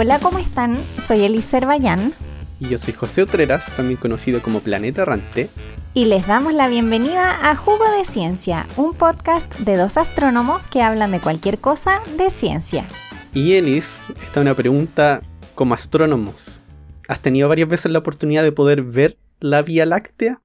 [0.00, 0.78] Hola, ¿cómo están?
[1.04, 2.12] Soy Elise Bayán.
[2.60, 5.50] Y yo soy José Utreras, también conocido como Planeta Errante.
[5.92, 10.82] Y les damos la bienvenida a Jugo de Ciencia, un podcast de dos astrónomos que
[10.82, 12.86] hablan de cualquier cosa de ciencia.
[13.34, 15.20] Y Elis, está una pregunta
[15.56, 16.62] como astrónomos.
[17.08, 20.42] ¿Has tenido varias veces la oportunidad de poder ver la Vía Láctea?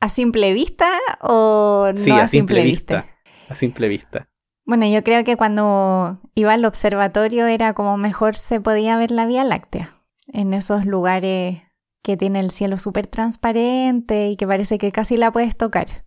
[0.00, 0.88] ¿A simple vista
[1.20, 3.06] o no sí, a, simple, vista?
[3.48, 4.28] A simple vista.
[4.66, 9.24] Bueno, yo creo que cuando iba al observatorio era como mejor se podía ver la
[9.24, 10.02] Vía Láctea.
[10.26, 11.62] En esos lugares
[12.02, 16.04] que tiene el cielo súper transparente y que parece que casi la puedes tocar.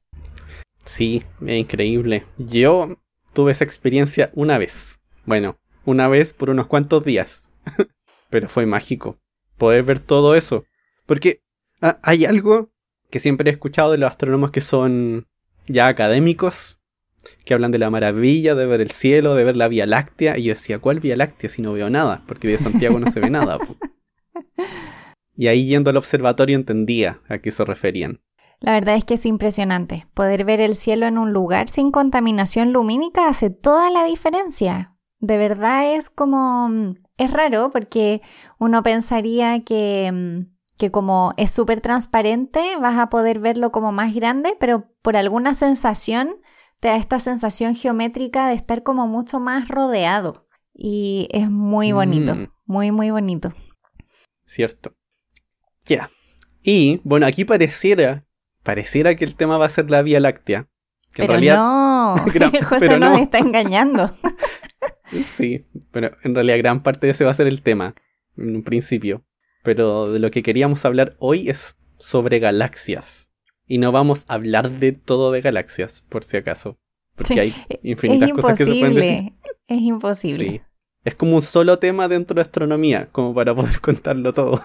[0.84, 2.26] Sí, es increíble.
[2.38, 2.98] Yo
[3.31, 5.00] tuve esa experiencia una vez.
[5.26, 7.50] Bueno, una vez por unos cuantos días.
[8.30, 9.20] Pero fue mágico
[9.58, 10.66] poder ver todo eso.
[11.05, 11.44] Porque
[11.80, 12.72] hay algo
[13.09, 15.28] que siempre he escuchado de los astrónomos que son
[15.67, 16.79] ya académicos
[17.46, 20.44] que hablan de la maravilla de ver el cielo, de ver la Vía Láctea, y
[20.44, 22.23] yo decía, ¿cuál Vía Láctea si no veo nada?
[22.28, 23.58] Porque de Santiago no se ve nada.
[25.36, 28.20] Y ahí yendo al observatorio entendía a qué se referían.
[28.59, 30.06] La verdad es que es impresionante.
[30.14, 34.97] Poder ver el cielo en un lugar sin contaminación lumínica hace toda la diferencia.
[35.20, 36.94] De verdad es como...
[37.16, 38.22] Es raro porque
[38.59, 40.45] uno pensaría que,
[40.78, 45.53] que como es súper transparente vas a poder verlo como más grande, pero por alguna
[45.53, 46.36] sensación
[46.80, 50.47] te da esta sensación geométrica de estar como mucho más rodeado.
[50.73, 52.47] Y es muy bonito, Mm.
[52.66, 53.53] muy, muy bonito.
[54.45, 54.95] Cierto.
[55.85, 56.09] Ya.
[56.61, 58.25] Y, bueno, aquí pareciera,
[58.63, 60.67] pareciera que el tema va a ser la Vía Láctea.
[61.13, 63.17] Que pero en realidad, no, Gran- José pero nos no.
[63.17, 64.16] está engañando.
[65.25, 67.95] sí, pero en realidad gran parte de ese va a ser el tema,
[68.38, 69.25] en un principio.
[69.63, 73.31] Pero de lo que queríamos hablar hoy es sobre galaxias.
[73.70, 76.78] Y no vamos a hablar de todo de galaxias, por si acaso.
[77.16, 79.12] Porque Sí, hay es infinitas cosas que se pueden decir.
[79.14, 80.50] imposible, es imposible.
[80.50, 80.62] Sí.
[81.06, 84.62] Es como un solo tema dentro de astronomía, como para poder contarlo todo.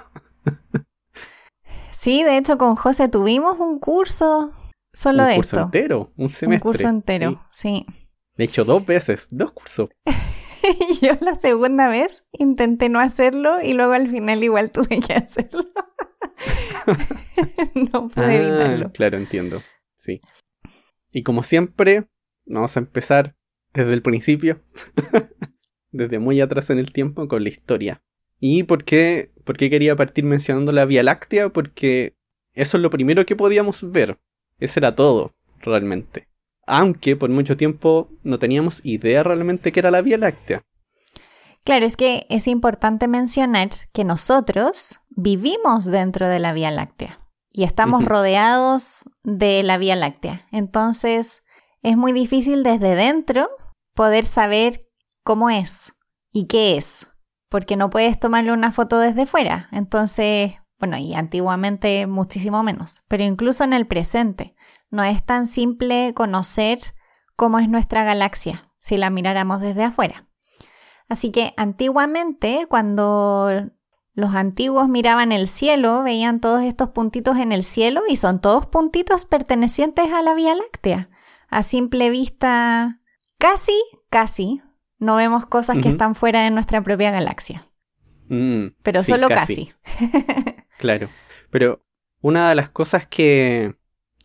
[1.92, 4.52] Sí, de hecho con José tuvimos un curso
[4.92, 5.64] solo un de curso esto.
[5.66, 6.68] entero, un semestre.
[6.68, 7.84] Un curso entero, sí.
[7.88, 8.08] sí.
[8.36, 9.90] De hecho, dos veces, dos cursos.
[11.02, 15.64] Yo la segunda vez intenté no hacerlo y luego al final igual tuve que hacerlo.
[17.92, 18.92] no pude Ah, evitarlo.
[18.92, 19.62] claro, entiendo.
[19.98, 20.20] Sí.
[21.12, 22.06] Y como siempre,
[22.46, 23.36] vamos a empezar
[23.72, 24.60] desde el principio,
[25.90, 28.02] desde muy atrás en el tiempo, con la historia.
[28.40, 31.48] ¿Y por qué, por qué quería partir mencionando la Vía Láctea?
[31.50, 32.16] Porque
[32.52, 34.18] eso es lo primero que podíamos ver.
[34.58, 36.28] Ese era todo, realmente.
[36.66, 40.62] Aunque por mucho tiempo no teníamos idea realmente que era la Vía Láctea.
[41.64, 47.20] Claro, es que es importante mencionar que nosotros vivimos dentro de la Vía Láctea
[47.50, 50.46] y estamos rodeados de la Vía Láctea.
[50.50, 51.42] Entonces,
[51.82, 53.48] es muy difícil desde dentro
[53.94, 54.86] poder saber
[55.22, 55.94] cómo es
[56.32, 57.06] y qué es,
[57.48, 59.68] porque no puedes tomarle una foto desde fuera.
[59.70, 64.54] Entonces, bueno, y antiguamente muchísimo menos, pero incluso en el presente,
[64.90, 66.78] no es tan simple conocer
[67.36, 70.26] cómo es nuestra galaxia si la miráramos desde afuera.
[71.08, 73.70] Así que antiguamente, cuando
[74.14, 78.66] los antiguos miraban el cielo, veían todos estos puntitos en el cielo y son todos
[78.66, 81.10] puntitos pertenecientes a la Vía Láctea.
[81.48, 83.00] A simple vista,
[83.38, 83.78] casi,
[84.10, 84.62] casi,
[84.98, 87.68] no vemos cosas que están fuera de nuestra propia galaxia.
[88.28, 89.72] Mm, Pero sí, solo casi.
[90.78, 91.08] Claro.
[91.50, 91.84] Pero
[92.20, 93.76] una de las cosas que,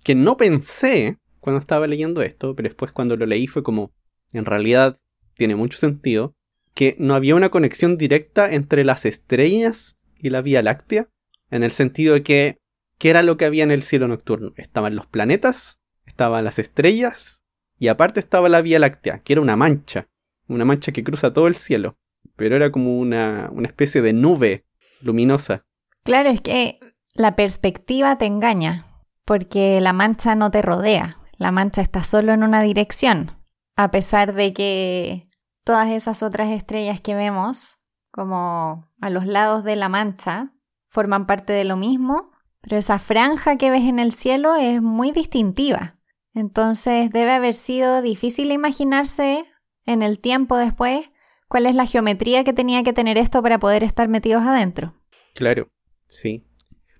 [0.09, 3.93] que no pensé cuando estaba leyendo esto, pero después cuando lo leí fue como,
[4.33, 4.97] en realidad
[5.35, 6.33] tiene mucho sentido,
[6.73, 11.09] que no había una conexión directa entre las estrellas y la Vía Láctea,
[11.51, 12.57] en el sentido de que,
[12.97, 14.51] ¿qué era lo que había en el cielo nocturno?
[14.57, 17.43] Estaban los planetas, estaban las estrellas,
[17.77, 20.09] y aparte estaba la Vía Láctea, que era una mancha,
[20.47, 21.99] una mancha que cruza todo el cielo,
[22.35, 24.65] pero era como una, una especie de nube
[25.01, 25.67] luminosa.
[26.03, 26.79] Claro, es que
[27.13, 28.88] la perspectiva te engaña,
[29.29, 33.37] porque la mancha no te rodea, la mancha está solo en una dirección,
[33.75, 35.29] a pesar de que
[35.63, 37.77] todas esas otras estrellas que vemos,
[38.09, 40.55] como a los lados de la mancha,
[40.87, 42.31] forman parte de lo mismo,
[42.61, 45.99] pero esa franja que ves en el cielo es muy distintiva.
[46.33, 49.45] Entonces debe haber sido difícil imaginarse
[49.85, 51.11] en el tiempo después
[51.47, 54.95] cuál es la geometría que tenía que tener esto para poder estar metidos adentro.
[55.35, 55.69] Claro,
[56.07, 56.48] sí.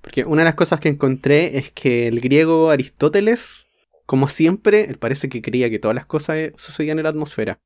[0.02, 3.68] Porque una de las cosas que encontré es que el griego Aristóteles,
[4.06, 7.60] como siempre, él parece que creía que todas las cosas eh, sucedían en la atmósfera.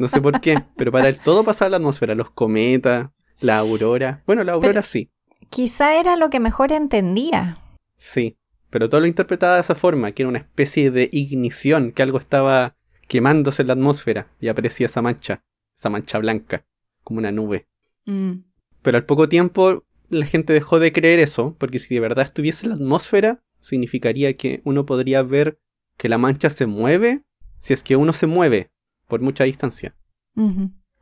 [0.00, 3.58] No sé por qué, pero para él todo pasaba en la atmósfera, los cometas, la
[3.58, 4.22] aurora.
[4.26, 5.10] Bueno, la aurora Pero- sí,
[5.50, 7.58] Quizá era lo que mejor entendía.
[7.96, 8.36] sí.
[8.70, 12.18] Pero todo lo interpretaba de esa forma, que era una especie de ignición, que algo
[12.18, 12.76] estaba
[13.08, 15.42] quemándose en la atmósfera y aparecía esa mancha,
[15.74, 16.66] esa mancha blanca.
[17.02, 17.66] como una nube.
[18.04, 18.40] Mm,
[18.82, 22.66] Pero al poco tiempo la gente dejó de creer eso, porque si de verdad estuviese
[22.66, 25.60] en la atmósfera, significaría que uno podría ver
[25.96, 27.24] que la mancha se mueve
[27.58, 28.70] si es que uno se mueve
[29.06, 29.96] por mucha distancia,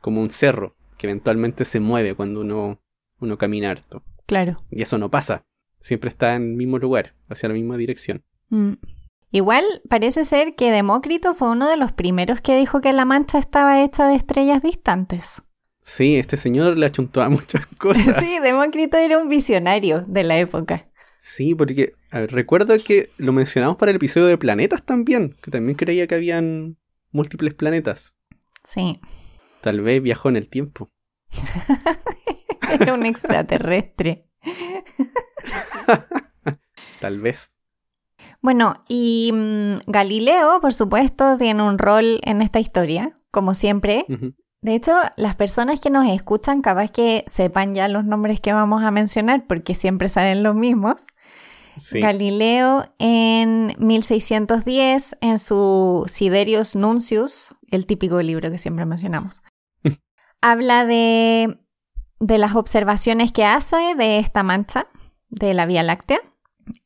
[0.01, 2.81] como un cerro que eventualmente se mueve cuando uno,
[3.19, 4.03] uno camina harto.
[4.25, 4.63] Claro.
[4.71, 5.45] Y eso no pasa,
[5.79, 8.23] siempre está en el mismo lugar, hacia la misma dirección.
[8.49, 8.73] Mm.
[9.31, 13.37] Igual parece ser que Demócrito fue uno de los primeros que dijo que la mancha
[13.37, 15.43] estaba hecha de estrellas distantes.
[15.87, 18.17] Sí, este señor le achuntó a muchas cosas.
[18.17, 20.89] Sí, Demócrito era un visionario de la época.
[21.17, 25.49] Sí, porque a ver, recuerdo que lo mencionamos para el episodio de planetas también, que
[25.49, 26.77] también creía que habían
[27.11, 28.19] múltiples planetas.
[28.65, 28.99] Sí,
[29.61, 30.91] Tal vez viajó en el tiempo.
[32.79, 34.27] era un extraterrestre.
[36.99, 37.55] Tal vez.
[38.41, 44.05] Bueno, y mm, Galileo, por supuesto, tiene un rol en esta historia, como siempre.
[44.61, 48.83] De hecho, las personas que nos escuchan, capaz que sepan ya los nombres que vamos
[48.83, 51.05] a mencionar, porque siempre salen los mismos.
[51.77, 51.99] Sí.
[51.99, 59.43] Galileo en 1610, en su Siderius Nuncius, el típico libro que siempre mencionamos,
[60.41, 61.59] habla de,
[62.19, 64.87] de las observaciones que hace de esta mancha
[65.29, 66.19] de la Vía Láctea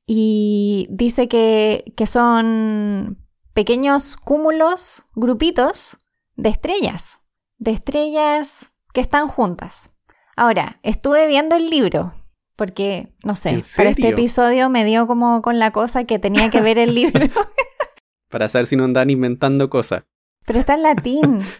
[0.06, 3.18] y dice que, que son
[3.54, 5.98] pequeños cúmulos, grupitos
[6.36, 7.21] de estrellas,
[7.62, 9.94] de estrellas que están juntas.
[10.36, 12.14] Ahora, estuve viendo el libro
[12.56, 16.50] porque, no sé, ¿En para este episodio me dio como con la cosa que tenía
[16.50, 17.22] que ver el libro,
[18.30, 20.04] Para saber si no andan inventando cosas.
[20.46, 21.40] pero está en latín.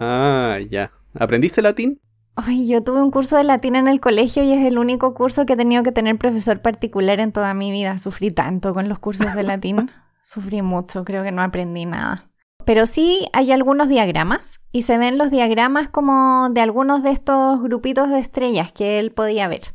[0.00, 0.92] Ah, ya.
[1.18, 2.00] ¿Aprendiste latín?
[2.36, 5.44] Ay, yo tuve un curso de latín en el colegio y es el único curso
[5.44, 7.98] que he tenido que tener profesor particular en toda mi vida.
[7.98, 9.90] Sufrí tanto con los cursos de latín.
[10.22, 12.27] Sufrí mucho, creo que no aprendí nada.
[12.68, 17.62] Pero sí hay algunos diagramas y se ven los diagramas como de algunos de estos
[17.62, 19.74] grupitos de estrellas que él podía ver.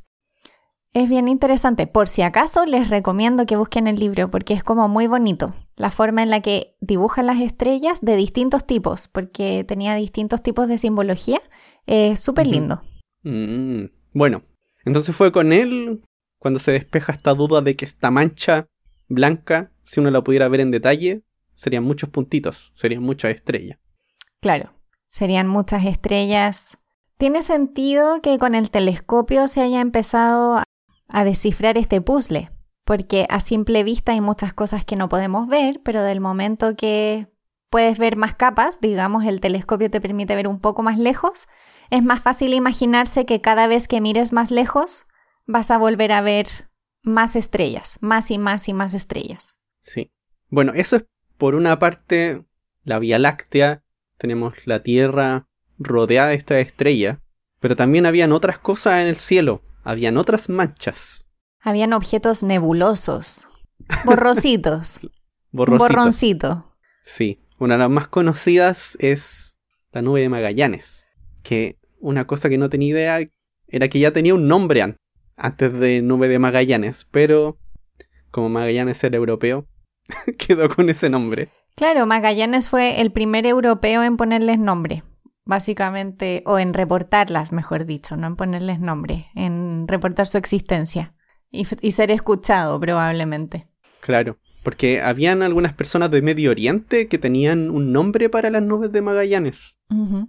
[0.93, 1.87] Es bien interesante.
[1.87, 5.53] Por si acaso les recomiendo que busquen el libro porque es como muy bonito.
[5.75, 10.67] La forma en la que dibujan las estrellas de distintos tipos, porque tenía distintos tipos
[10.67, 11.41] de simbología.
[11.87, 12.83] Es súper lindo.
[13.23, 14.43] Mm, Bueno,
[14.85, 16.03] entonces fue con él
[16.37, 18.67] cuando se despeja esta duda de que esta mancha
[19.07, 21.23] blanca, si uno la pudiera ver en detalle,
[21.53, 23.79] serían muchos puntitos, serían muchas estrellas.
[24.41, 24.73] Claro,
[25.09, 26.77] serían muchas estrellas.
[27.17, 30.57] Tiene sentido que con el telescopio se haya empezado
[31.09, 32.50] a- descifrar este puzzle,
[32.85, 37.27] porque a simple vista hay muchas cosas que no podemos ver, pero del momento que
[37.69, 41.47] puedes ver más capas, digamos, el telescopio te permite ver un poco más lejos,
[41.91, 45.05] es más fácil imaginarse que cada vez que mires más lejos
[45.45, 46.47] vas a volver a ver
[47.03, 49.59] más estrellas, más y más y más estrellas.
[49.79, 50.11] Sí.
[50.50, 51.05] Bueno, eso es
[51.43, 52.45] por una parte
[52.85, 53.83] la Vía Láctea,
[54.17, 57.21] tenemos la Tierra rodeada de esta estrella,
[57.59, 61.27] pero también habían otras cosas en el cielo, habían otras manchas,
[61.59, 63.49] Habían objetos nebulosos,
[64.05, 65.01] borrositos,
[65.51, 65.89] borrositos.
[65.89, 66.77] borroncito.
[67.03, 69.57] Sí, una de las más conocidas es
[69.91, 71.09] la nube de Magallanes,
[71.43, 73.29] que una cosa que no tenía idea
[73.67, 74.95] era que ya tenía un nombre an-
[75.35, 77.57] antes de nube de Magallanes, pero
[78.31, 79.67] como Magallanes era europeo,
[80.38, 81.50] quedó con ese nombre.
[81.75, 85.03] Claro, Magallanes fue el primer europeo en ponerles nombre,
[85.43, 91.13] básicamente, o en reportarlas, mejor dicho, no en ponerles nombre, en reportar su existencia
[91.51, 93.67] y, ser escuchado probablemente.
[94.01, 98.91] Claro, porque habían algunas personas de Medio Oriente que tenían un nombre para las nubes
[98.91, 99.77] de Magallanes,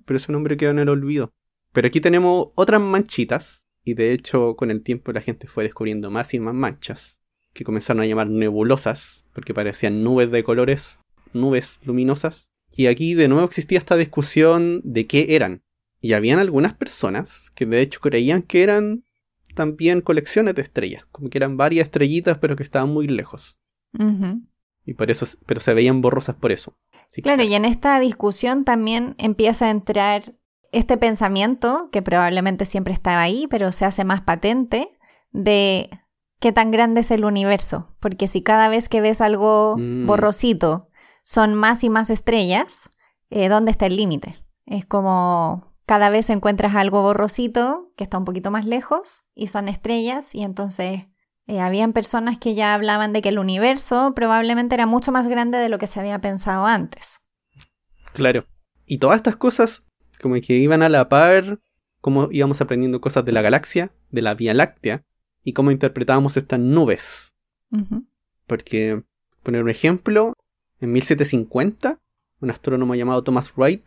[0.05, 1.33] pero ese nombre quedó en el olvido.
[1.73, 6.11] Pero aquí tenemos otras manchitas, y de hecho con el tiempo la gente fue descubriendo
[6.11, 7.21] más y más manchas,
[7.55, 10.99] que comenzaron a llamar nebulosas, porque parecían nubes de colores,
[11.33, 12.53] nubes luminosas.
[12.77, 15.63] Y aquí de nuevo existía esta discusión de qué eran.
[16.01, 19.05] Y habían algunas personas que de hecho creían que eran
[19.55, 23.61] también colecciones de estrellas, como que eran varias estrellitas pero que estaban muy lejos.
[24.85, 26.77] Y por eso, pero se veían borrosas por eso.
[26.93, 30.35] Así que Claro, y en esta discusión también empieza a entrar
[30.73, 34.89] este pensamiento, que probablemente siempre estaba ahí, pero se hace más patente,
[35.31, 35.89] de
[36.45, 37.97] qué tan grande es el universo.
[38.01, 40.05] Porque si cada vez que ves algo Mm.
[40.05, 40.91] borrosito
[41.25, 42.91] son más y más estrellas,
[43.31, 44.45] eh, ¿dónde está el límite?
[44.67, 49.69] Es como cada vez encuentras algo borrosito que está un poquito más lejos y son
[49.69, 51.07] estrellas y entonces
[51.47, 55.57] eh, habían personas que ya hablaban de que el universo probablemente era mucho más grande
[55.57, 57.21] de lo que se había pensado antes.
[58.13, 58.45] Claro.
[58.85, 59.83] Y todas estas cosas,
[60.21, 61.59] como que iban a la par,
[62.03, 65.05] como íbamos aprendiendo cosas de la galaxia, de la Vía Láctea,
[65.45, 67.35] y cómo interpretábamos estas nubes.
[68.47, 69.03] Porque,
[69.43, 70.33] poner un ejemplo,
[70.81, 72.01] en 1750,
[72.41, 73.85] un astrónomo llamado Thomas Wright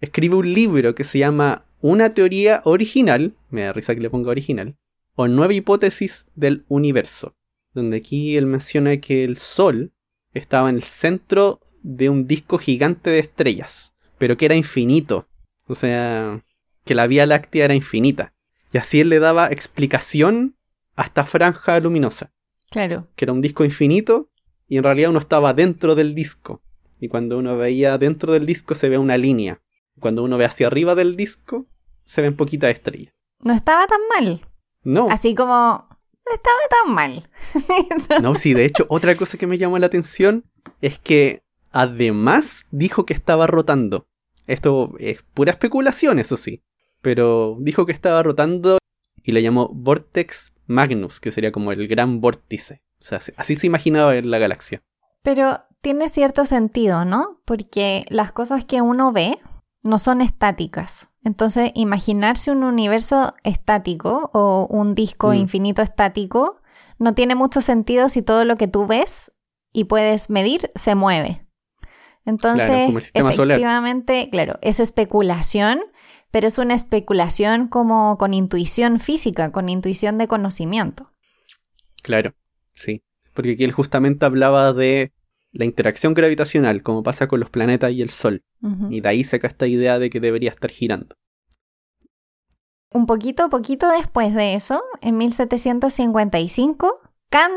[0.00, 4.30] escribe un libro que se llama una teoría original, me da risa que le ponga
[4.30, 4.76] original,
[5.14, 7.36] o nueva hipótesis del universo,
[7.74, 9.92] donde aquí él menciona que el Sol
[10.34, 15.28] estaba en el centro de un disco gigante de estrellas, pero que era infinito,
[15.66, 16.44] o sea,
[16.84, 18.34] que la Vía Láctea era infinita,
[18.72, 20.56] y así él le daba explicación
[20.96, 22.32] a esta franja luminosa.
[22.70, 23.08] Claro.
[23.14, 24.30] Que era un disco infinito
[24.68, 26.62] y en realidad uno estaba dentro del disco.
[26.98, 29.62] Y cuando uno veía dentro del disco se ve una línea.
[30.00, 31.66] Cuando uno ve hacia arriba del disco
[32.04, 33.12] se ven poquitas estrellas.
[33.42, 34.46] No estaba tan mal.
[34.82, 35.08] No.
[35.10, 35.86] Así como...
[36.28, 37.30] No estaba tan mal.
[38.22, 40.44] no, sí, de hecho, otra cosa que me llamó la atención
[40.80, 44.08] es que además dijo que estaba rotando.
[44.48, 46.64] Esto es pura especulación, eso sí.
[47.00, 48.78] Pero dijo que estaba rotando
[49.22, 52.82] y le llamó Vortex Magnus, que sería como el gran vórtice.
[53.00, 54.82] O sea, así se imaginaba en la galaxia.
[55.22, 57.40] Pero tiene cierto sentido, ¿no?
[57.44, 59.38] Porque las cosas que uno ve
[59.82, 61.08] no son estáticas.
[61.22, 65.34] Entonces, imaginarse un universo estático o un disco mm.
[65.34, 66.60] infinito estático
[66.98, 69.32] no tiene mucho sentido si todo lo que tú ves
[69.72, 71.46] y puedes medir se mueve.
[72.24, 75.80] Entonces, efectivamente, claro, es especulación,
[76.30, 81.12] pero es una especulación como con intuición física, con intuición de conocimiento.
[82.02, 82.34] Claro,
[82.74, 83.02] sí.
[83.34, 85.12] Porque aquí él justamente hablaba de
[85.52, 88.44] la interacción gravitacional, como pasa con los planetas y el Sol.
[88.90, 91.14] Y de ahí saca esta idea de que debería estar girando.
[92.90, 97.52] Un poquito, poquito después de eso, en 1755, Kant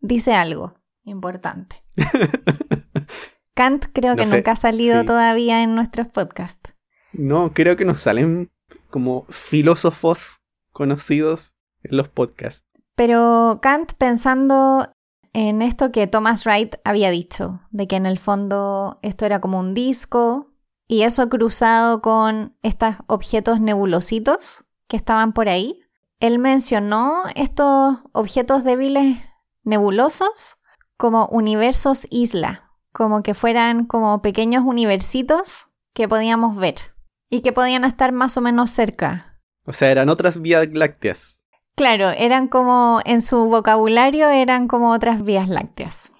[0.00, 1.82] dice algo importante.
[3.54, 6.73] Kant creo que nunca ha salido todavía en nuestros podcasts.
[7.14, 8.50] No, creo que nos salen
[8.90, 10.40] como filósofos
[10.72, 12.66] conocidos en los podcasts.
[12.96, 14.88] Pero Kant pensando
[15.32, 19.58] en esto que Thomas Wright había dicho, de que en el fondo esto era como
[19.58, 20.52] un disco
[20.86, 25.80] y eso cruzado con estos objetos nebulositos que estaban por ahí.
[26.20, 29.18] Él mencionó estos objetos débiles
[29.64, 30.58] nebulosos
[30.96, 36.93] como universos isla, como que fueran como pequeños universitos que podíamos ver
[37.30, 39.40] y que podían estar más o menos cerca.
[39.64, 41.42] O sea, eran otras vías lácteas.
[41.74, 46.12] Claro, eran como, en su vocabulario eran como otras vías lácteas.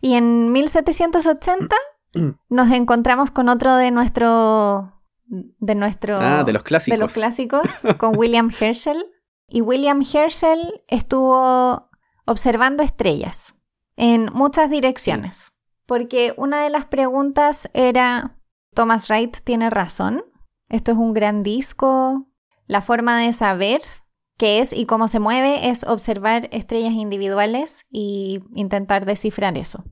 [0.00, 1.74] Y en 1780
[2.48, 4.92] nos encontramos con otro de nuestro
[5.28, 9.04] de nuestro ah, de los clásicos de los clásicos con William Herschel
[9.48, 11.90] y William Herschel estuvo
[12.26, 13.56] observando estrellas
[13.96, 15.50] en muchas direcciones
[15.84, 18.35] porque una de las preguntas era
[18.76, 20.22] Thomas Wright tiene razón
[20.68, 22.28] esto es un gran disco
[22.66, 23.80] la forma de saber
[24.36, 29.84] qué es y cómo se mueve es observar estrellas individuales y intentar descifrar eso.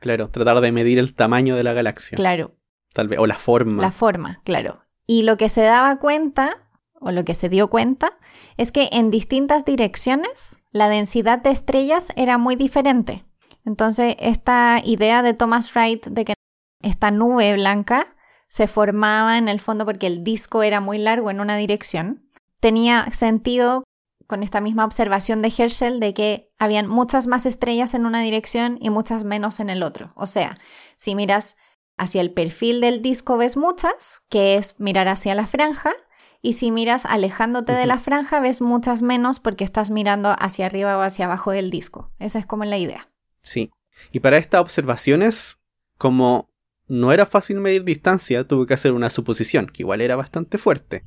[0.00, 2.16] Claro, tratar de medir el tamaño de la galaxia.
[2.16, 2.56] Claro.
[2.92, 3.82] Tal vez, o la forma.
[3.82, 4.82] La forma, claro.
[5.06, 6.56] Y lo que se daba cuenta,
[6.94, 8.14] o lo que se dio cuenta,
[8.56, 13.24] es que en distintas direcciones la densidad de estrellas era muy diferente.
[13.64, 16.34] Entonces, esta idea de Thomas Wright de que
[16.82, 18.14] esta nube blanca
[18.48, 22.28] se formaba en el fondo porque el disco era muy largo en una dirección
[22.62, 23.82] tenía sentido
[24.28, 28.78] con esta misma observación de Herschel de que habían muchas más estrellas en una dirección
[28.80, 30.12] y muchas menos en el otro.
[30.14, 30.58] O sea,
[30.96, 31.56] si miras
[31.98, 35.92] hacia el perfil del disco ves muchas, que es mirar hacia la franja,
[36.40, 40.96] y si miras alejándote de la franja ves muchas menos porque estás mirando hacia arriba
[40.96, 42.12] o hacia abajo del disco.
[42.20, 43.10] Esa es como la idea.
[43.42, 43.72] Sí.
[44.12, 45.58] Y para estas observaciones,
[45.98, 46.48] como
[46.92, 51.04] no era fácil medir distancia, tuve que hacer una suposición, que igual era bastante fuerte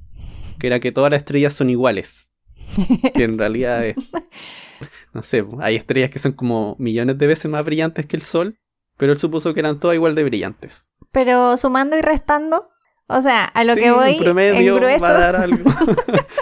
[0.58, 2.30] que era que todas las estrellas son iguales.
[3.13, 3.96] que en realidad es,
[5.13, 8.58] no sé, hay estrellas que son como millones de veces más brillantes que el Sol,
[8.98, 10.88] pero él supuso que eran todas igual de brillantes.
[11.12, 12.70] Pero sumando y restando,
[13.08, 15.70] o sea, a lo que voy en promedio va a dar algo.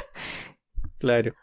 [1.00, 1.33] claro.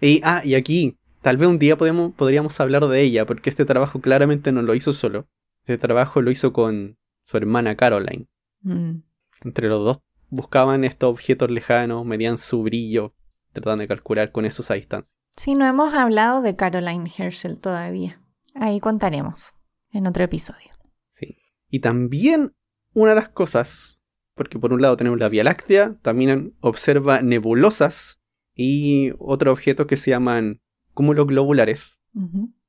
[0.00, 3.64] Y, ah, y aquí, tal vez un día podemos, podríamos hablar de ella, porque este
[3.64, 5.28] trabajo claramente no lo hizo solo.
[5.60, 8.26] Este trabajo lo hizo con su hermana Caroline.
[8.62, 9.02] Mm.
[9.44, 9.98] Entre los dos
[10.30, 13.14] buscaban estos objetos lejanos, medían su brillo,
[13.52, 15.12] tratando de calcular con esos a distancia.
[15.36, 18.22] Sí, no hemos hablado de Caroline Herschel todavía.
[18.54, 19.52] Ahí contaremos
[19.92, 20.70] en otro episodio.
[21.12, 21.36] Sí.
[21.68, 22.54] Y también
[22.94, 24.02] una de las cosas,
[24.34, 28.20] porque por un lado tenemos la Vía Láctea, también observa nebulosas
[28.54, 30.60] y otros objetos que se llaman
[30.94, 32.00] cúmulos globulares,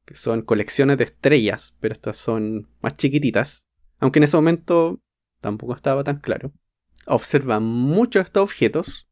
[0.05, 3.68] que son colecciones de estrellas, pero estas son más chiquititas,
[3.99, 5.01] aunque en ese momento
[5.41, 6.51] tampoco estaba tan claro
[7.09, 9.09] observa muchos estos objetos,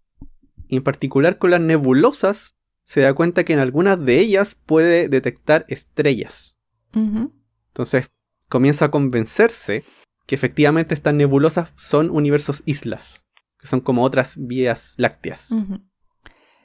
[0.68, 5.10] y en particular con las nebulosas, se da cuenta que en algunas de ellas puede
[5.10, 6.58] detectar estrellas.
[6.94, 8.12] Entonces
[8.50, 9.84] comienza a convencerse
[10.26, 13.26] que efectivamente estas nebulosas son universos islas,
[13.60, 15.56] que son como otras vías lácteas.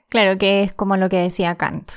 [0.08, 1.90] Claro que es como lo que decía Kant.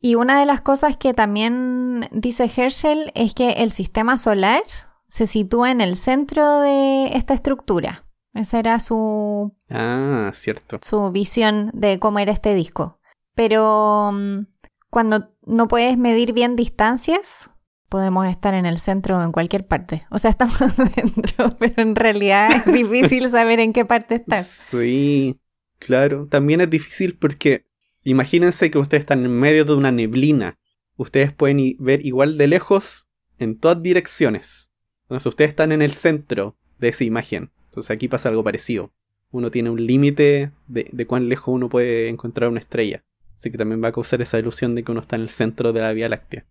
[0.00, 4.62] Y una de las cosas que también dice Herschel es que el sistema solar
[5.08, 8.02] se sitúa en el centro de esta estructura.
[8.34, 10.78] Esa era su, Ah, cierto.
[10.82, 13.00] su visión de cómo era este disco.
[13.34, 14.46] Pero mm,
[14.90, 17.50] cuando no puedes medir bien distancias,
[17.88, 20.06] podemos estar en el centro o en cualquier parte.
[20.10, 20.58] O sea, estamos
[20.94, 24.46] dentro, pero en realidad es difícil saber en qué parte estás.
[24.70, 25.40] Sí,
[25.78, 26.26] claro.
[26.30, 27.66] También es difícil porque
[28.04, 30.58] imagínense que ustedes están en medio de una neblina.
[30.96, 34.67] Ustedes pueden ver igual de lejos en todas direcciones.
[35.08, 37.50] Entonces ustedes están en el centro de esa imagen.
[37.66, 38.92] Entonces aquí pasa algo parecido.
[39.30, 43.04] Uno tiene un límite de, de cuán lejos uno puede encontrar una estrella.
[43.36, 45.72] Así que también va a causar esa ilusión de que uno está en el centro
[45.72, 46.46] de la Vía Láctea.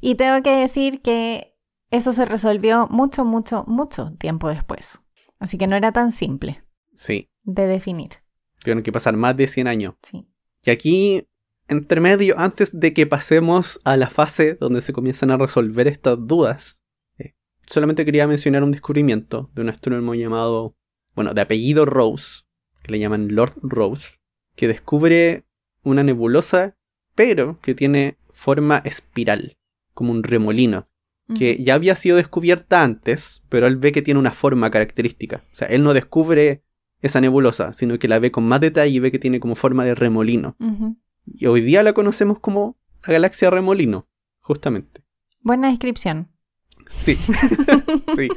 [0.00, 1.54] Y tengo que decir que
[1.90, 5.00] eso se resolvió mucho, mucho, mucho tiempo después.
[5.38, 6.62] Así que no era tan simple
[6.94, 8.10] Sí, de definir.
[8.62, 9.94] tuvieron que pasar más de 100 años.
[10.02, 10.28] Sí.
[10.62, 11.28] Y aquí,
[11.66, 16.18] entre medio, antes de que pasemos a la fase donde se comienzan a resolver estas
[16.26, 16.79] dudas,
[17.70, 20.76] solamente quería mencionar un descubrimiento de un astrónomo llamado,
[21.14, 22.42] bueno, de apellido Rose,
[22.82, 24.16] que le llaman Lord Rose,
[24.56, 25.44] que descubre
[25.82, 26.76] una nebulosa,
[27.14, 29.56] pero que tiene forma espiral,
[29.94, 30.88] como un remolino,
[31.36, 35.44] que ya había sido descubierta antes, pero él ve que tiene una forma característica.
[35.52, 36.64] O sea, él no descubre
[37.02, 39.84] esa nebulosa, sino que la ve con más detalle y ve que tiene como forma
[39.84, 40.56] de remolino.
[41.24, 44.08] Y hoy día la conocemos como la galaxia remolino,
[44.40, 45.02] justamente.
[45.44, 46.30] Buena descripción.
[46.90, 47.14] Sí,
[48.16, 48.28] sí.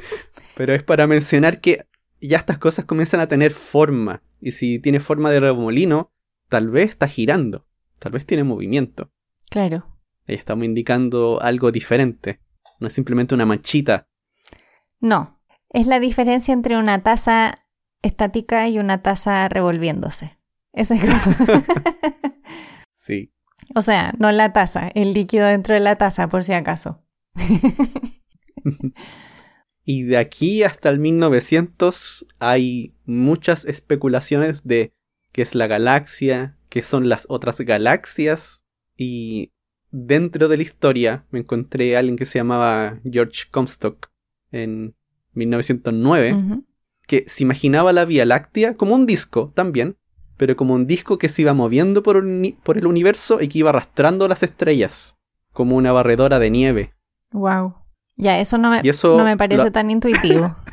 [0.56, 1.86] Pero es para mencionar que
[2.20, 4.22] ya estas cosas comienzan a tener forma.
[4.40, 6.12] Y si tiene forma de remolino,
[6.48, 7.66] tal vez está girando.
[7.98, 9.10] Tal vez tiene movimiento.
[9.50, 9.86] Claro.
[10.28, 12.40] Ahí estamos indicando algo diferente.
[12.80, 14.08] No es simplemente una manchita.
[15.00, 15.40] No.
[15.70, 17.66] Es la diferencia entre una taza
[18.02, 20.38] estática y una taza revolviéndose.
[20.72, 21.62] Ese es como-
[23.06, 23.32] Sí.
[23.74, 27.02] o sea, no la taza, el líquido dentro de la taza, por si acaso.
[29.84, 34.94] Y de aquí hasta el 1900 hay muchas especulaciones de
[35.30, 38.64] qué es la galaxia, qué son las otras galaxias.
[38.96, 39.52] Y
[39.90, 44.10] dentro de la historia me encontré a alguien que se llamaba George Comstock
[44.50, 44.94] en
[45.34, 46.64] 1909, Ujú.
[47.06, 49.98] que se imaginaba la Vía Láctea como un disco también,
[50.38, 52.24] pero como un disco que se iba moviendo por,
[52.62, 55.18] por el universo y que iba arrastrando las estrellas,
[55.52, 56.94] como una barredora de nieve.
[57.32, 57.74] Wow.
[58.16, 60.56] Ya, eso no me, eso no me parece lo- tan intuitivo.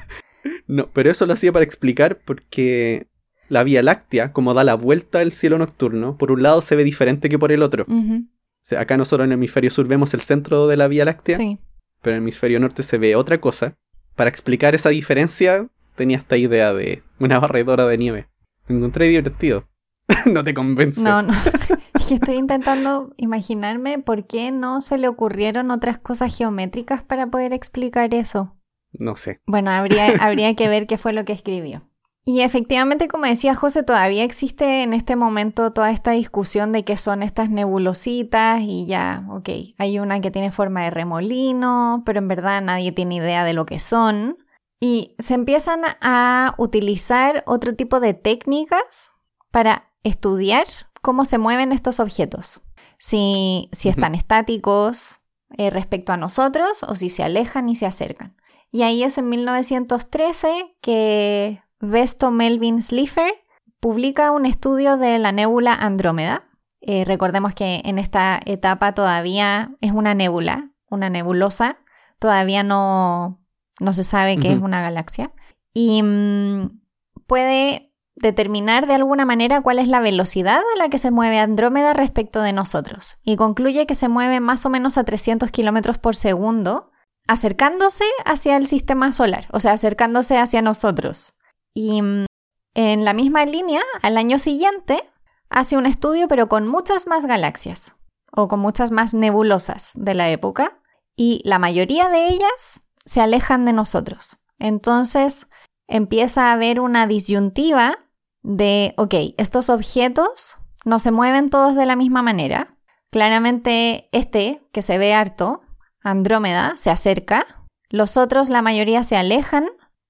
[0.67, 3.08] No, pero eso lo hacía para explicar porque
[3.49, 6.84] la Vía Láctea, como da la vuelta al cielo nocturno, por un lado se ve
[6.84, 7.86] diferente que por el otro.
[7.88, 8.23] O
[8.63, 11.60] sea, acá nosotros en el hemisferio sur vemos el centro de la Vía Láctea, Sí.
[12.01, 13.75] pero en el hemisferio norte se ve otra cosa.
[14.15, 18.30] Para explicar esa diferencia, tenía esta idea de una barredora de nieve.
[18.67, 19.67] Lo encontré divertido.
[20.26, 21.02] no te convence.
[21.02, 21.34] No, no.
[22.10, 28.13] Estoy intentando imaginarme por qué no se le ocurrieron otras cosas geométricas para poder explicar
[28.13, 28.58] eso.
[28.91, 29.39] No sé.
[29.45, 31.88] Bueno, habría, habría que ver qué fue lo que escribió.
[32.24, 36.95] Y efectivamente, como decía José, todavía existe en este momento toda esta discusión de qué
[36.95, 42.28] son estas nebulositas y ya, ok, hay una que tiene forma de remolino, pero en
[42.28, 44.38] verdad nadie tiene idea de lo que son.
[44.80, 49.13] Y se empiezan a utilizar otro tipo de técnicas
[49.50, 50.66] para estudiar
[51.02, 52.62] cómo se mueven estos objetos.
[52.98, 55.20] Si, si están estáticos
[55.58, 58.38] eh, respecto a nosotros o si se alejan y se acercan.
[58.72, 63.34] Y ahí es en 1913 que Vesto Melvin Slipher
[63.80, 66.48] publica un estudio de la nébula Andrómeda.
[66.80, 71.80] Eh, recordemos que en esta etapa todavía es una nébula, una nebulosa.
[72.20, 73.42] Todavía no,
[73.80, 75.34] no se sabe que es una galaxia.
[75.74, 76.80] Y mm,
[77.28, 81.93] puede determinar de alguna manera cuál es la velocidad a la que se mueve Andrómeda
[81.93, 83.17] respecto de nosotros.
[83.24, 86.91] Y concluye que se mueve más o menos a 300 kilómetros por segundo
[87.28, 91.34] acercándose hacia el sistema solar, o sea, acercándose hacia nosotros.
[91.74, 92.26] Y mm,
[92.74, 95.04] en la misma línea, al año siguiente,
[95.50, 97.95] hace un estudio, pero con muchas más galaxias,
[98.32, 100.82] o con muchas más nebulosas de la época,
[101.15, 104.38] y la mayoría de ellas se alejan de nosotros.
[104.60, 105.47] Entonces
[105.91, 107.99] empieza a haber una disyuntiva
[108.41, 112.77] de, ok, estos objetos no se mueven todos de la misma manera.
[113.12, 115.62] Claramente este, que se ve harto,
[116.04, 117.45] Andrómeda, se acerca,
[117.89, 119.65] los otros, la mayoría, se alejan.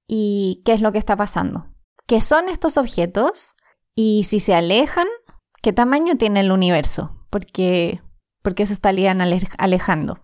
[0.08, 1.68] ¿Y qué es lo que está pasando?
[2.06, 3.56] ¿Qué son estos objetos?
[3.96, 5.08] Y si se alejan,
[5.62, 7.26] ¿qué tamaño tiene el universo?
[7.30, 8.02] Porque,
[8.42, 10.20] porque se estarían ale- alejando.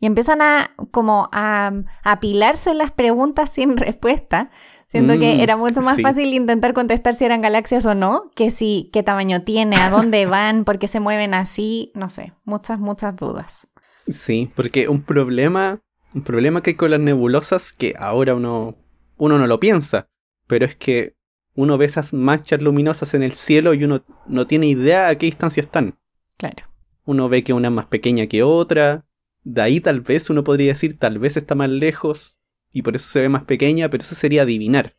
[0.00, 1.72] y empiezan a como a,
[2.04, 4.50] apilarse las preguntas sin respuesta,
[4.88, 6.02] siendo que Mm, era mucho más sí.
[6.02, 10.26] fácil intentar contestar si eran galaxias o no, que si qué tamaño tiene, a dónde
[10.26, 13.68] van, por qué se mueven así, no sé, muchas, muchas dudas.
[14.08, 15.80] Sí, porque un problema,
[16.14, 18.76] un problema que hay con las nebulosas que ahora uno,
[19.18, 20.08] uno no lo piensa,
[20.46, 21.14] pero es que
[21.54, 25.26] uno ve esas manchas luminosas en el cielo y uno no tiene idea a qué
[25.26, 25.98] distancia están.
[26.38, 26.64] Claro.
[27.04, 29.04] Uno ve que una es más pequeña que otra,
[29.42, 32.37] de ahí tal vez uno podría decir tal vez está más lejos
[32.72, 34.96] y por eso se ve más pequeña, pero eso sería adivinar.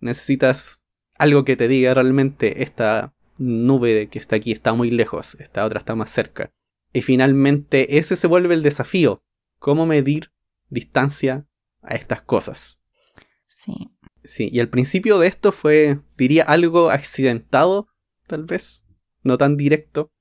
[0.00, 0.84] Necesitas
[1.16, 5.78] algo que te diga realmente esta nube que está aquí está muy lejos, esta otra
[5.78, 6.52] está más cerca.
[6.92, 9.22] Y finalmente ese se vuelve el desafío.
[9.58, 10.32] ¿Cómo medir
[10.68, 11.46] distancia
[11.82, 12.80] a estas cosas?
[13.46, 13.90] Sí.
[14.22, 17.88] Sí, y al principio de esto fue, diría, algo accidentado,
[18.26, 18.86] tal vez,
[19.22, 20.12] no tan directo,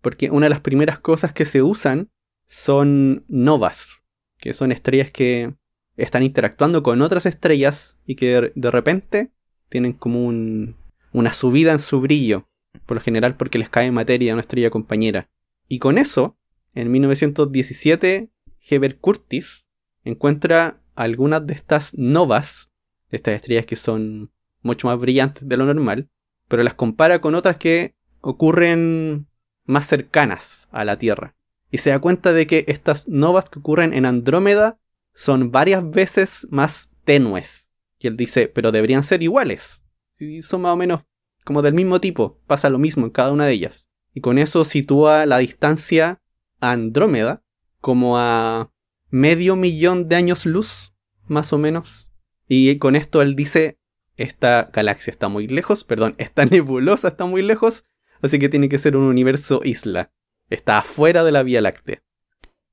[0.00, 2.12] porque una de las primeras cosas que se usan
[2.46, 4.04] son novas,
[4.46, 5.54] que son estrellas que
[5.96, 9.32] están interactuando con otras estrellas y que de, repente
[9.68, 10.76] tienen como un,
[11.12, 12.48] una subida en su brillo,
[12.86, 15.28] por lo general porque les cae materia a una estrella compañera.
[15.66, 16.38] Y con eso,
[16.74, 18.30] en 1917,
[18.70, 19.66] Heber Curtis
[20.04, 22.72] encuentra algunas de estas novas,
[23.10, 24.30] estas estrellas que son
[24.62, 26.08] mucho más brillantes de lo normal,
[26.46, 29.26] pero las compara con otras que ocurren
[29.64, 31.34] más cercanas a la Tierra.
[31.70, 34.78] Y se da cuenta de que estas novas que ocurren en Andrómeda
[35.12, 37.72] son varias veces más tenues.
[37.98, 39.84] Y él dice, pero deberían ser iguales.
[40.14, 41.02] Si son más o menos
[41.46, 43.88] como del mismo tipo, pasa lo mismo en cada una de ellas.
[44.12, 46.20] Y con eso sitúa la distancia
[46.60, 47.44] a Andrómeda
[47.80, 48.72] como a
[49.10, 50.92] medio millón de años luz,
[51.28, 52.10] más o menos.
[52.48, 53.78] Y con esto él dice,
[54.16, 57.84] esta galaxia está muy lejos, perdón, esta nebulosa está muy lejos,
[58.22, 60.12] así que tiene que ser un universo isla.
[60.50, 62.02] Está afuera de la Vía Láctea.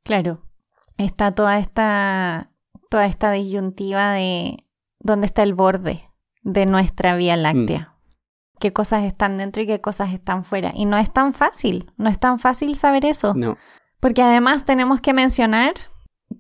[0.03, 0.43] Claro.
[0.97, 2.51] Está toda esta,
[2.89, 4.65] toda esta disyuntiva de
[4.99, 6.09] dónde está el borde
[6.43, 7.95] de nuestra Vía Láctea.
[8.59, 10.71] Qué cosas están dentro y qué cosas están fuera.
[10.75, 13.33] Y no es tan fácil, no es tan fácil saber eso.
[13.33, 13.57] No,
[13.99, 15.73] Porque además tenemos que mencionar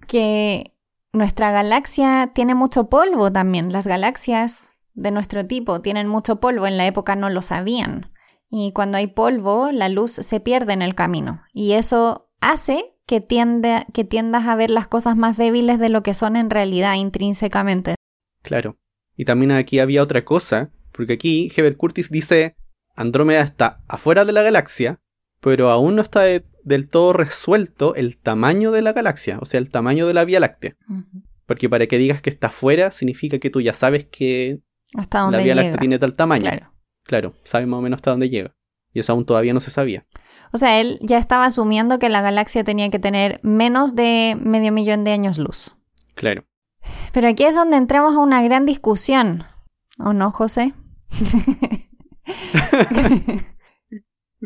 [0.07, 0.75] que
[1.11, 3.73] nuestra galaxia tiene mucho polvo también.
[3.73, 6.67] Las galaxias de nuestro tipo tienen mucho polvo.
[6.67, 8.12] En la época no lo sabían.
[8.55, 11.41] Y cuando hay polvo, la luz se pierde en el camino.
[11.53, 16.03] Y eso hace que, tiende, que tiendas a ver las cosas más débiles de lo
[16.03, 17.95] que son en realidad intrínsecamente.
[18.43, 18.77] claro.
[19.15, 22.55] Y también aquí había otra cosa, porque aquí Heber Curtis dice,
[22.95, 24.99] Andrómeda está afuera de la galaxia,
[25.39, 29.59] pero aún no está de- del todo resuelto el tamaño de la galaxia, o sea,
[29.59, 30.75] el tamaño de la Vía Láctea.
[31.45, 34.61] Porque para que digas que está afuera, significa que tú ya sabes que
[34.95, 35.55] Hasta la Vía llega.
[35.63, 36.49] Láctea tiene tal tamaño.
[36.49, 36.72] Claro.
[37.03, 38.55] Claro, sabe más o menos hasta dónde llega.
[38.93, 40.05] Y eso aún todavía no se sabía.
[40.51, 44.71] O sea, él ya estaba asumiendo que la galaxia tenía que tener menos de medio
[44.71, 45.75] millón de años luz.
[46.15, 46.45] Claro.
[47.11, 49.45] Pero aquí es donde entramos a una gran discusión.
[49.97, 50.73] ¿O no, José?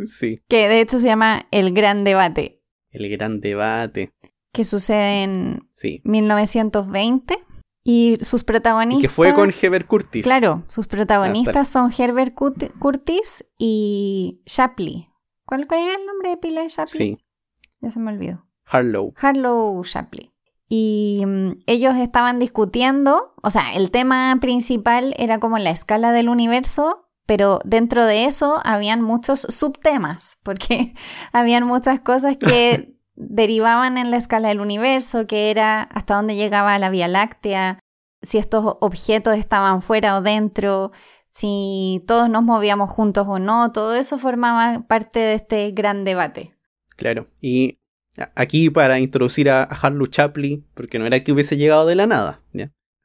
[0.06, 0.44] Sí.
[0.48, 4.14] que de hecho se llama el gran debate, El gran debate.
[4.54, 6.02] que sucede en Sí.
[6.04, 7.36] 1920
[7.90, 9.00] y sus protagonistas...
[9.00, 10.22] Y que fue con Heber Curtis.
[10.22, 15.08] Claro, sus Ah, protagonistas son Herbert Curtis y Shapley.
[15.46, 17.16] ¿Cuál, ¿Cuál era el nombre de pila de Shapley?
[17.16, 17.18] Sí.
[17.80, 18.46] Ya se me olvidó.
[18.66, 19.14] Harlow.
[19.16, 20.34] Harlow Shapley.
[20.68, 26.28] Y mm, ellos estaban discutiendo, o sea, el tema principal era como la escala del
[26.28, 30.94] universo, pero dentro de eso habían muchos subtemas, porque
[31.32, 36.80] habían muchas cosas que derivaban en la escala del universo, que era hasta dónde llegaba
[36.80, 37.80] la Vía Láctea,
[38.22, 40.92] si estos objetos estaban fuera o dentro,
[41.26, 46.56] si todos nos movíamos juntos o no, todo eso formaba parte de este gran debate.
[46.96, 47.28] Claro.
[47.42, 47.80] Y
[48.36, 52.42] aquí para introducir a, Harlow Shapley, porque no era que hubiese llegado de la nada.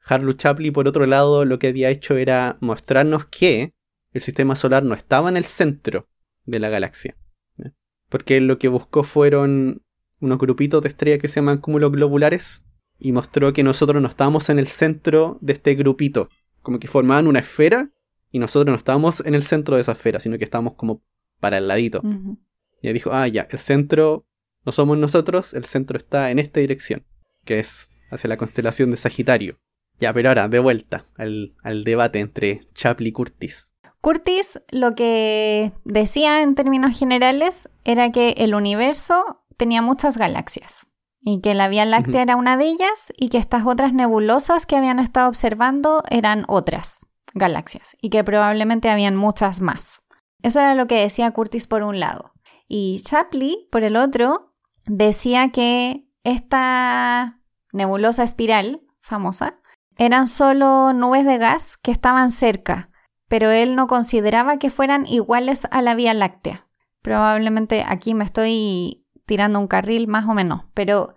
[0.05, 3.73] Harlow Shapley, por otro lado, lo que había hecho era mostrarnos que
[4.11, 6.07] el sistema solar no estaba en el centro
[6.45, 7.15] de la galaxia.
[8.09, 9.82] Porque lo que buscó fueron
[10.23, 12.63] unos grupitos de estrellas que se llaman cúmulos globulares
[12.97, 16.29] y mostró que nosotros no estábamos en el centro de este grupito.
[16.61, 17.91] Como que formaban una esfera
[18.31, 21.03] y nosotros no estábamos en el centro de esa esfera, sino que estábamos como
[21.39, 21.99] para el ladito.
[21.99, 22.39] Ujú.
[22.81, 24.25] Y ella dijo, ah, ya, el centro
[24.65, 27.05] no somos nosotros, el centro está en esta dirección,
[27.43, 29.59] que es hacia la constelación de Sagitario.
[29.99, 33.73] Ya, pero ahora, de vuelta al, al debate entre Chapley y Curtis.
[34.03, 40.87] Curtis lo que decía en términos generales era que el universo tenía muchas galaxias
[41.25, 44.75] y que la Vía Láctea era una de ellas y que estas otras nebulosas que
[44.75, 50.01] habían estado observando eran otras galaxias y que probablemente habían muchas más.
[50.41, 52.33] Eso era lo que decía Curtis por un lado.
[52.67, 54.53] Y Shapley, por el otro,
[54.85, 57.39] decía que esta
[57.71, 59.59] nebulosa espiral famosa
[59.97, 62.89] eran solo nubes de gas que estaban cerca,
[63.29, 66.67] pero él no consideraba que fueran iguales a la Vía Láctea.
[67.01, 71.15] Probablemente aquí me estoy tirando un carril más o menos, pero,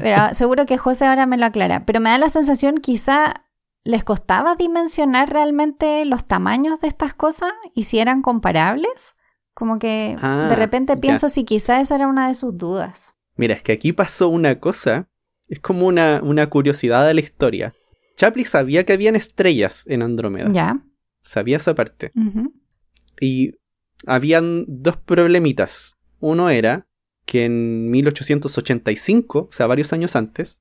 [0.00, 1.84] pero seguro que José ahora me lo aclara.
[1.86, 3.34] Pero me da la sensación quizá
[3.84, 9.14] les costaba dimensionar realmente los tamaños de estas cosas y si eran comparables.
[9.52, 11.00] Como que Ah, de repente ya.
[11.00, 13.14] pienso si quizá esa era una de sus dudas.
[13.36, 15.08] Mira, es que aquí pasó una cosa.
[15.46, 17.74] Es como una, una curiosidad de la historia.
[18.16, 20.50] Chaplin sabía que habían estrellas en Andrómeda.
[20.52, 20.80] Ya.
[21.20, 22.10] Sabía esa parte.
[23.20, 23.52] Y
[24.06, 25.96] habían dos problemitas.
[26.20, 26.86] Uno era
[27.24, 30.60] que en 1885, o sea, varios años antes,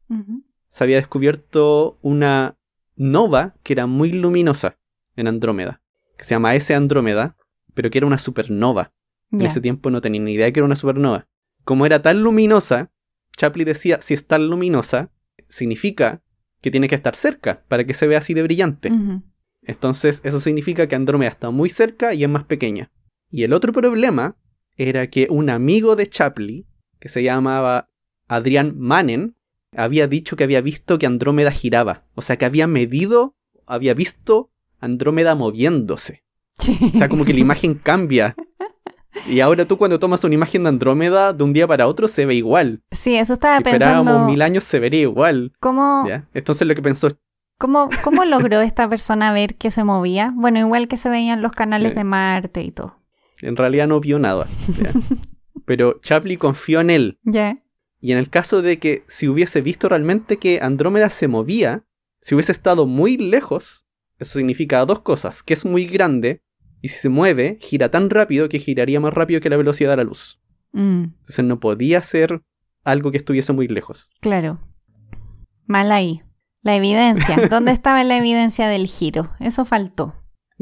[0.69, 2.57] se había descubierto una
[2.95, 4.79] nova que era muy luminosa
[5.15, 5.81] en Andrómeda,
[6.17, 7.35] que se llama S Andrómeda,
[7.73, 8.93] pero que era una supernova.
[9.31, 11.27] En ese tiempo no tenía ni idea que era una supernova.
[11.63, 12.91] Como era tan luminosa,
[13.35, 15.11] Chaplin decía, si es tan luminosa,
[15.47, 16.21] significa
[16.61, 18.91] que tiene que estar cerca para que se vea así de brillante.
[19.63, 22.91] Entonces, eso significa que Andrómeda está muy cerca y es más pequeña.
[23.29, 24.37] Y el otro problema
[24.77, 26.65] era que un amigo de Chaplin,
[26.99, 27.89] que se llamaba
[28.27, 29.35] Adrián Manen,
[29.75, 32.03] había dicho que había visto que Andrómeda giraba.
[32.15, 36.23] O sea, que había medido, había visto Andrómeda moviéndose.
[36.59, 38.35] O sea, como que la imagen cambia.
[39.27, 42.25] Y ahora tú cuando tomas una imagen de Andrómeda de un día para otro se
[42.25, 42.81] ve igual.
[42.91, 44.27] Sí, eso estaba Si esperábamos pensando.
[44.29, 45.53] mil años se vería igual.
[45.59, 46.27] ¿Cómo, ¿ya?
[46.33, 47.09] Entonces lo que pensó
[47.59, 50.33] cómo, ¿Cómo logró esta persona ver que se movía?
[50.35, 51.95] Bueno, igual que se veían los canales Eh.
[51.95, 52.99] de Marte y todo.
[53.43, 54.47] En realidad no vio nada.
[54.81, 54.91] ¿ya?
[55.65, 57.19] Pero Chaplin confió en él.
[57.23, 57.63] Ya.
[57.99, 61.85] Y en el caso de que si hubiese visto realmente que Andrómeda se movía,
[62.21, 63.85] si hubiese estado muy lejos,
[64.19, 66.41] eso significa dos cosas, que es muy grande,
[66.81, 69.97] y si se mueve, gira tan rápido que giraría más rápido que la velocidad de
[69.97, 70.41] la luz.
[70.73, 72.41] Mm, Entonces no podía ser
[72.83, 74.09] algo que estuviese muy lejos.
[74.19, 74.59] claro.
[75.65, 76.21] Mal ahí.
[76.61, 77.37] La evidencia.
[77.49, 79.31] ¿Dónde estaba la evidencia del giro?
[79.39, 80.13] Eso faltó.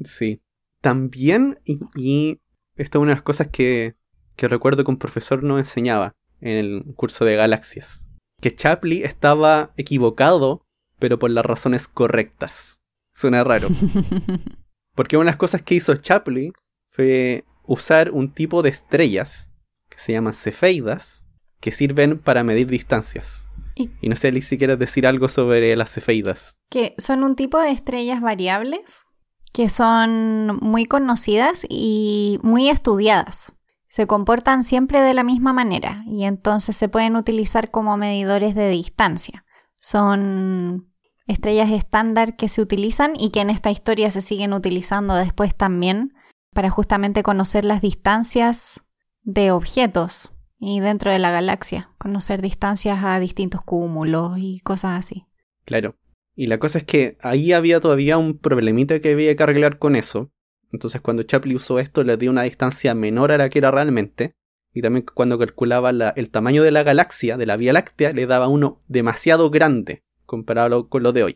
[0.04, 0.44] Sí.
[0.80, 2.42] También, y, y
[2.76, 3.96] esto es una de las cosas que,
[4.36, 8.10] que recuerdo que un profesor nos enseñaba en el curso de galaxias,
[8.42, 10.66] que Chaplin estaba equivocado,
[11.00, 12.84] pero por las razones correctas.
[13.14, 13.68] Suena raro.
[14.96, 16.54] Porque una de las cosas que hizo Chaplin
[16.90, 19.54] fue usar un tipo de estrellas
[19.90, 21.28] que se llaman cefeidas,
[21.60, 23.48] que sirven para medir distancias.
[23.76, 26.60] Y- Y no sé si quieres decir algo sobre las cefeidas.
[26.70, 29.06] que son un tipo de estrellas variables
[29.52, 33.54] que son muy conocidas y muy estudiadas.
[33.88, 38.70] Se comportan siempre de la misma manera y entonces se pueden utilizar como medidores de
[38.70, 39.46] distancia.
[39.82, 40.92] Son
[41.28, 46.14] estrellas estándar que se utilizan y que en esta historia se siguen utilizando después también
[46.54, 48.82] para justamente conocer las distancias
[49.24, 55.26] de objetos y dentro de la galaxia, conocer distancias a distintos cúmulos y cosas así.
[55.66, 55.96] Claro.
[56.36, 59.96] Y la cosa es que ahí había todavía un problemita que había que arreglar con
[59.96, 60.32] eso.
[60.72, 64.36] Entonces cuando Chaplin usó esto le dio una distancia menor a la que era realmente.
[64.74, 68.26] Y también cuando calculaba la- el tamaño de la galaxia, de la Vía Láctea, le
[68.26, 71.36] daba uno demasiado grande comparado con lo de hoy.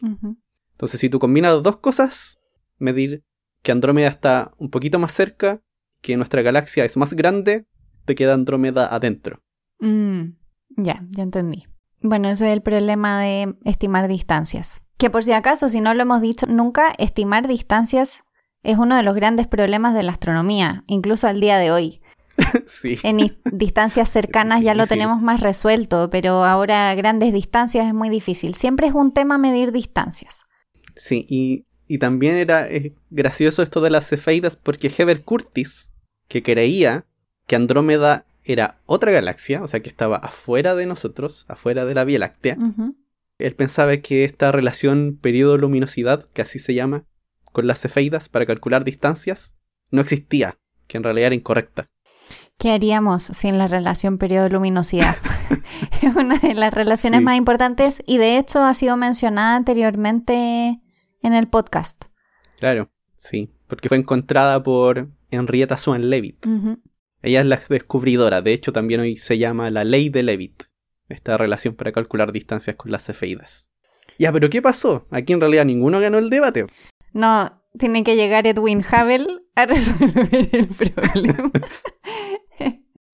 [0.71, 2.39] Entonces si tú combinas dos cosas,
[2.77, 3.23] medir
[3.61, 5.61] que Andrómeda está un poquito más cerca,
[6.01, 7.65] que nuestra galaxia es más grande,
[8.05, 9.41] te queda Andrómeda adentro.
[9.79, 10.35] Mm,
[10.77, 11.65] ya, ya entendí.
[12.01, 14.81] Bueno, ese es el problema de estimar distancias.
[14.97, 18.23] Que por si acaso, si no lo hemos dicho nunca, estimar distancias
[18.63, 22.01] es uno de los grandes problemas de la astronomía, incluso al día de hoy.
[22.65, 22.97] sí.
[23.03, 28.09] En is- distancias cercanas ya lo tenemos más resuelto, pero ahora grandes distancias es muy
[28.09, 28.55] difícil.
[28.55, 30.45] Siempre es un tema medir distancias.
[30.95, 35.91] Sí, y, y también era eh, gracioso esto de las cefeidas porque Heber Curtis,
[36.27, 37.05] que creía
[37.47, 42.03] que Andrómeda era otra galaxia, o sea que estaba afuera de nosotros, afuera de la
[42.05, 42.57] Vía Láctea.
[43.37, 47.05] Él pensaba que esta relación periodo-luminosidad, que así se llama,
[47.51, 49.55] con las cefeidas para calcular distancias,
[49.91, 51.89] no existía, que en realidad era incorrecta.
[52.57, 55.17] ¿Qué haríamos sin la relación periodo-luminosidad?
[56.01, 57.23] es una de las relaciones Sí.
[57.25, 60.79] más importantes y de hecho ha sido mencionada anteriormente
[61.21, 62.05] en el podcast.
[62.59, 66.45] Claro, sí, porque fue encontrada por Henrietta Swan Leavitt.
[66.45, 66.79] Ujú.
[67.21, 70.63] Ella es la descubridora, de hecho también hoy se llama la ley de Leavitt,
[71.09, 73.69] esta relación para calcular distancias con las cefeidas.
[74.17, 75.05] Ya, pero ¿qué pasó?
[75.11, 76.67] Aquí en realidad ninguno ganó el debate.
[77.13, 81.51] No, tiene que llegar Edwin Hubble a resolver el problema.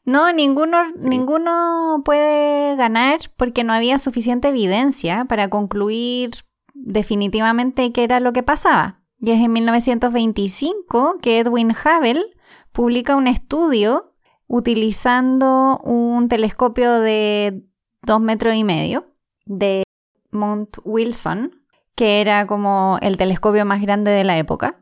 [0.06, 1.10] no, ninguno, Sí.
[1.10, 6.32] ninguno puede ganar porque no había suficiente evidencia para concluir
[6.74, 9.02] definitivamente qué era lo que pasaba.
[9.20, 12.24] Y es en 1925 que Edwin Hubble
[12.72, 14.14] publica un estudio
[14.48, 17.64] utilizando un telescopio de
[18.02, 19.08] dos metros y medio
[19.46, 19.84] de
[20.32, 21.64] Mount Wilson,
[21.96, 24.78] que era como el telescopio más grande de la época.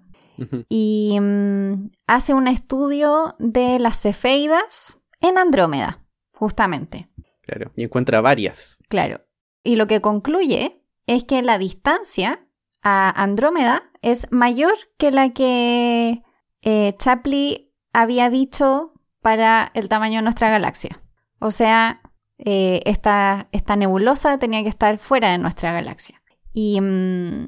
[0.69, 7.09] Y mm, hace un estudio de las cefeidas en Andrómeda, justamente.
[7.41, 8.81] Claro, y encuentra varias.
[8.87, 9.19] Claro.
[9.65, 12.47] Y lo que concluye es que la distancia
[12.81, 16.23] a Andrómeda es mayor que la que
[16.61, 21.01] eh, Chapley había dicho para el tamaño de nuestra galaxia.
[21.39, 22.01] O sea,
[22.39, 26.21] eh, esta, nebulosa tenía que estar fuera de nuestra galaxia.
[26.53, 27.47] Y mm,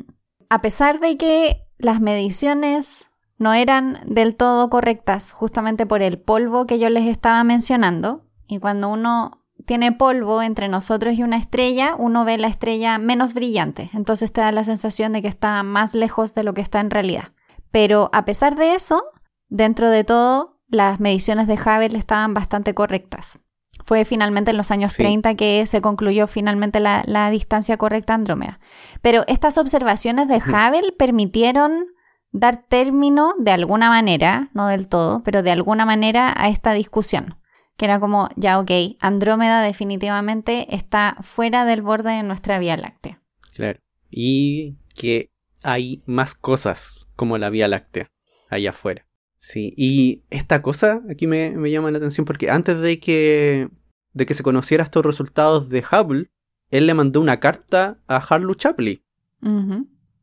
[0.49, 6.67] a pesar de que las mediciones no eran del todo correctas justamente por el polvo
[6.67, 11.95] que yo les estaba mencionando, y cuando uno tiene polvo entre nosotros y una estrella,
[11.97, 15.93] uno ve la estrella menos brillante, entonces te da la sensación de que está más
[15.93, 17.31] lejos de lo que está en realidad.
[17.71, 19.05] Pero a pesar de eso,
[19.47, 23.39] dentro de todo, las mediciones de Hubble estaban bastante correctas.
[23.83, 28.59] Fue finalmente en los años 30 que se concluyó finalmente la, distancia correcta a Andrómeda.
[29.01, 31.85] Pero estas observaciones de Hubble permitieron
[32.31, 37.37] dar término de alguna manera, no del todo, pero de alguna manera a esta discusión.
[37.77, 43.21] Que era como, ya ok, Andrómeda definitivamente está fuera del borde de nuestra Vía Láctea.
[43.53, 43.79] Claro.
[44.09, 45.29] Y que
[45.63, 48.11] hay más cosas como la Vía Láctea
[48.49, 49.05] allá afuera.
[49.41, 53.69] Sí, y esta cosa aquí me, llama la atención porque antes de que,
[54.13, 56.29] de que se conociera estos resultados de Hubble,
[56.69, 59.03] él le mandó una carta a Harlow Chapley.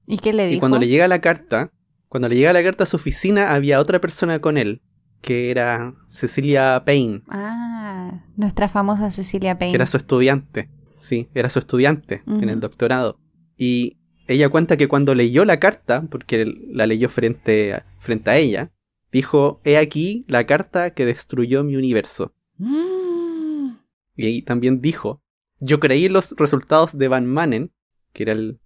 [0.07, 0.57] ¿Y qué le dijo?
[0.57, 1.73] Y cuando le llega la carta,
[2.09, 4.83] cuando le llega la carta a su oficina, había otra persona con él,
[5.21, 7.23] que era Cecilia Payne.
[7.29, 9.73] Ah, nuestra famosa Cecilia Payne.
[9.73, 13.19] Que era su estudiante, sí, era su estudiante en el doctorado.
[13.57, 18.71] Y ella cuenta que cuando leyó la carta, porque la leyó frente frente a ella,
[19.13, 22.35] dijo, he aquí la carta que destruyó mi universo.
[22.57, 23.77] Mm.
[24.17, 25.23] Y ahí también dijo,
[25.61, 27.73] yo creí en los resultados de Van Manen,
[28.13, 28.61] que era el,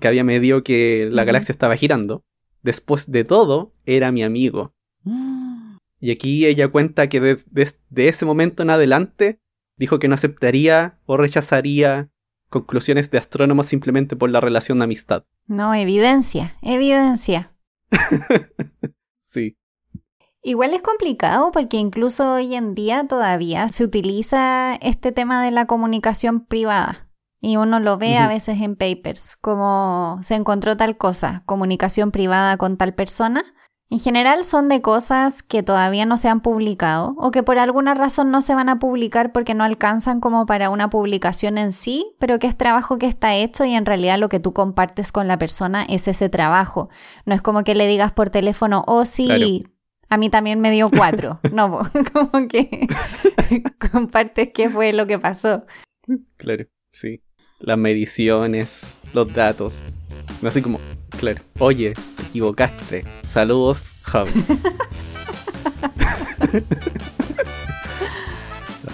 [0.00, 2.24] que había medido que la galaxia estaba girando.
[2.62, 4.74] Después de todo, era mi amigo.
[5.02, 5.76] Mm.
[6.00, 9.40] Y aquí ella cuenta que desde de ese momento en adelante
[9.76, 12.10] dijo que no aceptaría o rechazaría
[12.48, 15.24] conclusiones de astrónomos simplemente por la relación de amistad.
[15.46, 17.54] No, evidencia, evidencia.
[19.22, 19.56] sí.
[20.42, 25.66] Igual es complicado porque incluso hoy en día todavía se utiliza este tema de la
[25.66, 27.08] comunicación privada.
[27.40, 32.56] Y uno lo ve a veces en papers, como se encontró tal cosa, comunicación privada
[32.56, 33.44] con tal persona.
[33.90, 37.94] En general son de cosas que todavía no se han publicado o que por alguna
[37.94, 42.14] razón no se van a publicar porque no alcanzan como para una publicación en sí,
[42.18, 45.26] pero que es trabajo que está hecho y en realidad lo que tú compartes con
[45.26, 46.90] la persona es ese trabajo.
[47.24, 49.64] No es como que le digas por teléfono, oh sí,
[50.08, 51.40] a mí también me dio cuatro.
[51.52, 51.80] no,
[52.12, 52.86] como que
[53.92, 55.64] compartes qué fue lo que pasó.
[56.36, 57.22] Claro, sí.
[57.60, 59.84] Las mediciones, los datos.
[60.44, 60.80] Así como,
[61.18, 63.04] claro, oye, te equivocaste.
[63.28, 64.30] Saludos, Javi.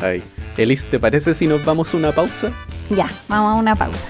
[0.01, 0.23] Ay.
[0.57, 2.53] Elis, ¿te parece si nos vamos a una pausa?
[2.91, 4.09] Ya, vamos a una pausa.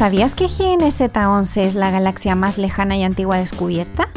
[0.00, 4.08] ¿Sabías que GNZ11 es la galaxia más lejana y antigua descubierta?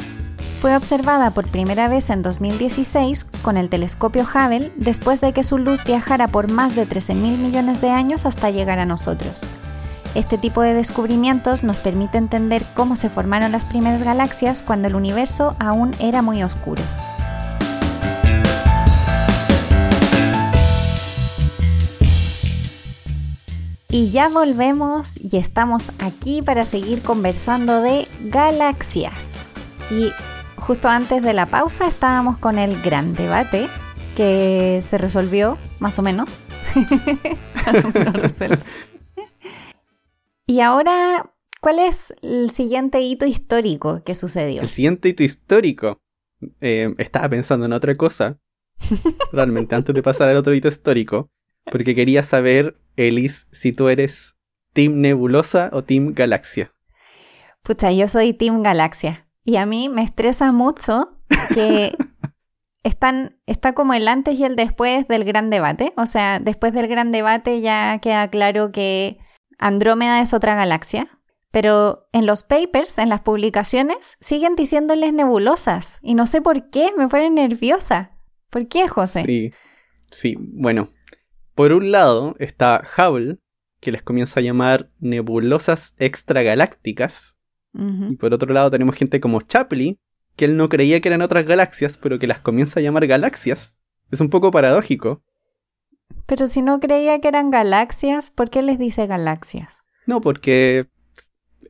[0.62, 5.58] Fue observada por primera vez en 2016 con el telescopio Hubble después de que su
[5.58, 9.42] luz viajara por más de 13.000 millones de años hasta llegar a nosotros.
[10.16, 14.96] Este tipo de descubrimientos nos permite entender cómo se formaron las primeras galaxias cuando el
[14.96, 16.82] universo aún era muy oscuro.
[23.96, 29.46] Y ya volvemos y estamos aquí para seguir conversando de galaxias.
[29.92, 30.10] Y
[30.58, 33.68] justo antes de la pausa estábamos con el gran debate
[34.16, 36.40] que se resolvió, más o menos.
[40.48, 44.64] y ahora, ¿cuál es el siguiente hito histórico que sucedió?
[44.64, 46.00] El siguiente hito histórico.
[46.62, 48.40] Eh, estaba pensando en otra cosa.
[49.32, 51.30] Realmente, antes de pasar al otro hito histórico.
[51.72, 54.36] Porque quería saber, Elis, si tú eres
[54.74, 56.74] Team Nebulosa o Team Galaxia.
[57.62, 59.28] Pucha, yo soy Team Galaxia.
[59.46, 61.18] Y a mí me estresa mucho
[61.54, 61.96] que
[62.84, 65.94] están, está como el antes y el después del gran debate.
[65.96, 69.18] O sea, después del gran debate ya queda claro que
[69.60, 71.20] Andrómeda es otra galaxia.
[71.52, 76.00] Pero en los papers, en las publicaciones, siguen diciéndoles nebulosas.
[76.02, 78.18] Y no sé por qué, me pone nerviosa.
[78.50, 79.24] ¿Por qué, José?
[79.24, 79.54] Sí,
[80.12, 80.90] sí, bueno,
[81.56, 83.38] por un lado está Hubble,
[83.80, 87.38] que les comienza a llamar nebulosas extragalácticas.
[87.76, 90.00] Y por otro lado tenemos gente como Chapley,
[90.36, 93.80] que él no creía que eran otras galaxias, pero que las comienza a llamar galaxias.
[94.12, 95.24] Es un poco paradójico.
[96.28, 99.82] Pero si no creía que eran galaxias, ¿por qué les dice galaxias?
[100.06, 100.88] No, porque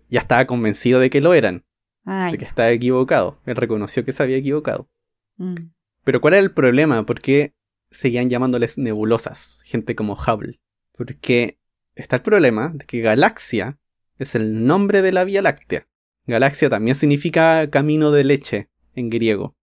[0.10, 1.64] ya estaba convencido de que lo eran,
[2.06, 3.40] Ay, de que estaba equivocado.
[3.46, 4.90] Él reconoció que se había equivocado.
[5.38, 5.56] mm.
[6.04, 7.06] Pero ¿cuál era el problema?
[7.06, 7.54] ¿Por qué
[7.94, 9.62] seguían llamándoles nebulosas?
[9.66, 10.60] Gente como Hubble.
[10.92, 11.60] Porque
[11.96, 13.80] está el problema de que galaxia
[14.18, 15.88] es el nombre de la Vía Láctea.
[16.26, 19.56] Galaxia también significa camino de leche en griego.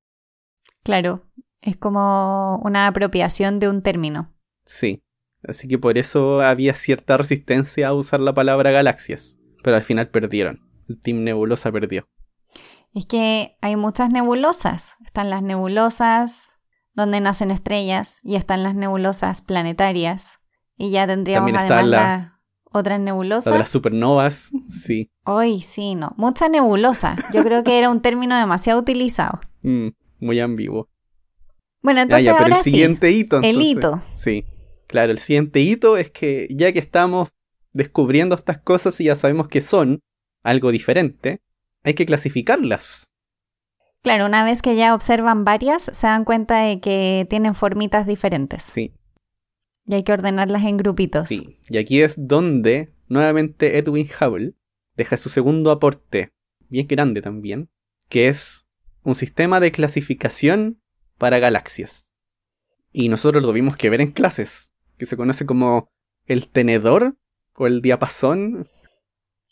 [0.82, 1.26] Claro,
[1.60, 4.34] es como una apropiación de un término.
[4.64, 5.02] Sí.
[5.42, 9.38] Así que por eso había cierta resistencia a usar la palabra galaxias.
[9.62, 10.68] Pero al final perdieron.
[10.88, 12.08] El Team Nebulosa perdió.
[12.94, 14.96] Es que hay muchas nebulosas.
[15.04, 16.58] Están las nebulosas
[16.94, 20.38] donde nacen estrellas y están las nebulosas planetarias.
[20.76, 22.40] Y ya tendríamos además la-
[22.72, 23.52] otras La nebulosas.
[23.52, 25.10] de las supernovas, sí.
[25.24, 26.14] Hoy sí, no.
[26.16, 27.16] Mucha nebulosa.
[27.32, 29.40] Yo creo que era un término demasiado utilizado.
[29.62, 29.88] Mm,
[30.20, 30.88] muy ambiguo.
[31.82, 33.38] Bueno, entonces ya, ahora el siguiente hito.
[33.38, 34.02] El entonces- hito.
[34.14, 34.44] Sí.
[34.86, 37.28] Claro, el siguiente hito es que ya que estamos
[37.74, 40.00] descubriendo estas cosas y ya sabemos que son
[40.42, 41.42] algo diferente,
[41.84, 43.09] hay que clasificarlas.
[44.02, 48.62] Claro, una vez que ya observan varias, se dan cuenta de que tienen formitas diferentes.
[48.62, 48.94] Sí,
[49.86, 51.28] Y hay que ordenarlas en grupitos.
[51.28, 51.58] sí.
[51.68, 54.54] Y aquí es donde nuevamente Edwin Hubble
[54.96, 56.32] deja su segundo aporte,
[56.68, 57.68] bien grande también,
[58.08, 58.66] que es
[59.02, 60.80] un sistema de clasificación
[61.18, 62.10] para galaxias.
[62.92, 65.88] Y nosotros lo tuvimos que ver en clases, que se conoce como
[66.26, 67.16] el tenedor
[67.54, 68.68] o el diapasón,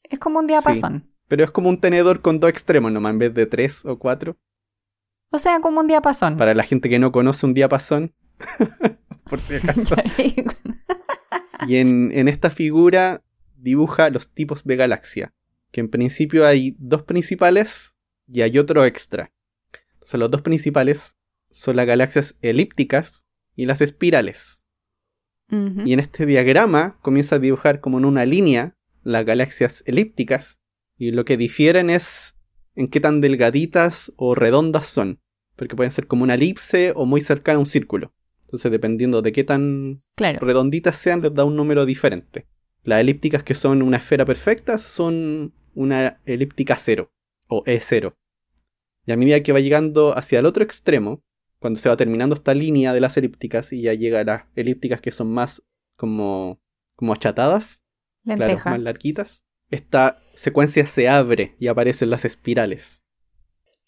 [0.04, 1.12] Es como un diapasón.
[1.28, 4.36] Pero es como un tenedor con dos extremos nomás en vez de tres o cuatro.
[5.30, 6.36] O sea, como un diapasón.
[6.36, 8.14] Para la gente que no conoce un diapasón,
[9.30, 9.94] por si acaso.
[11.66, 13.24] Y en, en esta figura
[13.56, 15.34] dibuja los tipos de galaxia.
[15.72, 17.96] Que en principio hay dos principales
[18.28, 19.32] y hay otro extra.
[19.94, 21.18] Entonces los dos principales
[21.50, 23.26] son las galaxias elípticas
[23.56, 24.64] y las espirales.
[25.50, 30.60] Y en este diagrama comienza a dibujar como en una línea las galaxias elípticas.
[30.98, 32.36] Y lo que difieren es
[32.74, 35.20] en qué tan delgaditas o redondas son.
[35.56, 38.12] Porque pueden ser como una elipse o muy cercana a un círculo.
[38.44, 40.38] Entonces dependiendo de qué tan Claro.
[40.40, 42.46] redonditas sean, les da un número diferente.
[42.82, 47.12] Las elípticas que son una esfera perfecta son una elíptica cero
[47.48, 48.14] o E0.
[49.06, 51.22] Y a medida que va llegando hacia el otro extremo,
[51.58, 55.00] cuando se va terminando esta línea de las elípticas y ya llega a las elípticas
[55.00, 55.62] que son más
[55.96, 56.60] como,
[56.94, 57.82] como achatadas,
[58.22, 58.70] claro, Lenteja.
[58.70, 63.04] más larguitas, esta secuencia se abre y aparecen las espirales.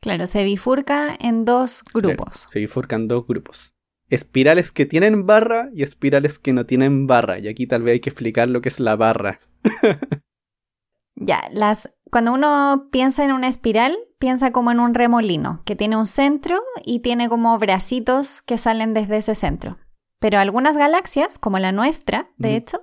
[0.00, 2.46] Claro, se bifurca en dos Claro, grupos.
[2.50, 3.74] se bifurcan dos grupos.
[4.08, 7.38] Espirales que tienen barra y espirales que no tienen barra.
[7.38, 9.40] Y aquí tal vez hay que explicar lo que es la barra.
[11.16, 15.96] Ya, las cuando uno piensa en una espiral, piensa como en un remolino, que tiene
[15.96, 19.76] un centro y tiene como bracitos que salen desde ese centro.
[20.18, 22.82] Pero algunas galaxias, como la nuestra, de hecho,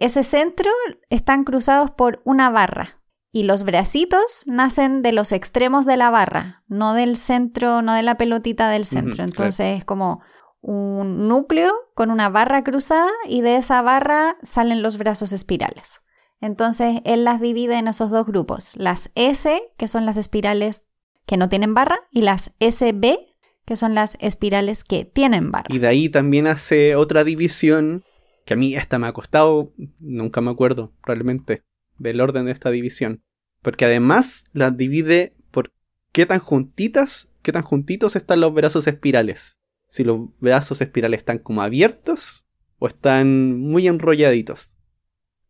[0.00, 0.70] ese centro
[1.10, 3.00] están cruzados por una barra.
[3.32, 8.02] Y los bracitos nacen de los extremos de la barra, no del centro, no de
[8.02, 9.22] la pelotita del centro.
[9.22, 10.20] Entonces es como
[10.60, 16.02] un núcleo con una barra cruzada y de esa barra salen los brazos espirales.
[16.40, 20.84] Entonces él las divide en esos dos grupos, las S, que son las espirales
[21.26, 23.18] que no tienen barra, y las SB,
[23.64, 25.66] que son las espirales que tienen barra.
[25.68, 28.04] Y de ahí también hace otra división,
[28.44, 31.62] que a mí esta me ha costado, nunca me acuerdo realmente
[31.98, 33.22] del orden de esta división.
[33.62, 35.72] Porque además las divide por
[36.12, 39.58] qué tan juntitas, qué tan juntitos están los brazos espirales.
[39.88, 42.46] Si los brazos espirales están como abiertos
[42.78, 44.74] o están muy enrolladitos.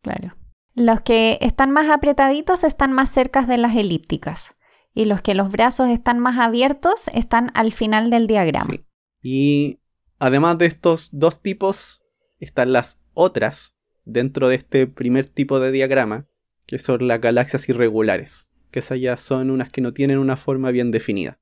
[0.03, 0.37] Claro.
[0.75, 4.57] Los que están más apretaditos están más cerca de las elípticas.
[4.93, 8.73] Y los que los brazos están más abiertos están al final del diagrama.
[8.73, 8.87] Sí.
[9.23, 9.81] Y
[10.19, 12.03] además de estos dos tipos,
[12.41, 16.27] están las otras dentro de este primer tipo de diagrama,
[16.67, 20.71] que son las galaxias irregulares, que esas ya son unas que no tienen una forma
[20.71, 21.39] bien definida.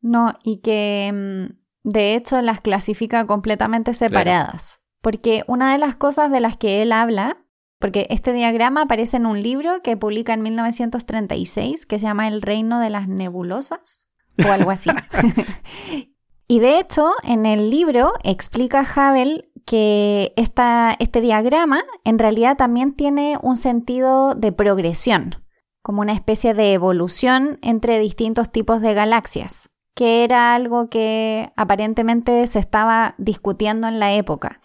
[0.00, 4.80] No, y que mm, de hecho las clasifica completamente separadas.
[5.00, 7.44] Porque una de las cosas de las que él habla,
[7.78, 12.42] porque este diagrama aparece en un libro que publica en 1936 que se llama El
[12.42, 14.10] reino de las nebulosas
[14.44, 14.90] o algo así.
[16.46, 23.38] y de hecho, en el libro explica Hubble que este diagrama en realidad también tiene
[23.42, 25.36] un sentido de progresión,
[25.82, 32.46] como una especie de evolución entre distintos tipos de galaxias que era algo que aparentemente
[32.46, 34.60] se estaba discutiendo en la época.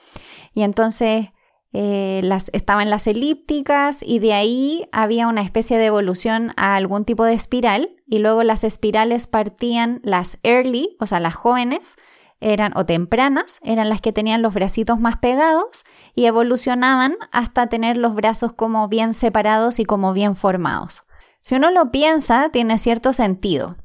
[0.54, 1.28] Y entonces
[1.74, 7.04] eh, las, estaban las elípticas y de ahí había una especie de evolución a algún
[7.06, 11.98] tipo de espiral y luego las espirales partían las early, o sea, las jóvenes,
[12.40, 15.84] eran o tempranas, eran las que tenían los bracitos más pegados
[16.16, 21.04] y evolucionaban hasta tener los brazos como bien separados y como bien formados.
[21.42, 23.78] Si uno lo piensa, tiene cierto sentido,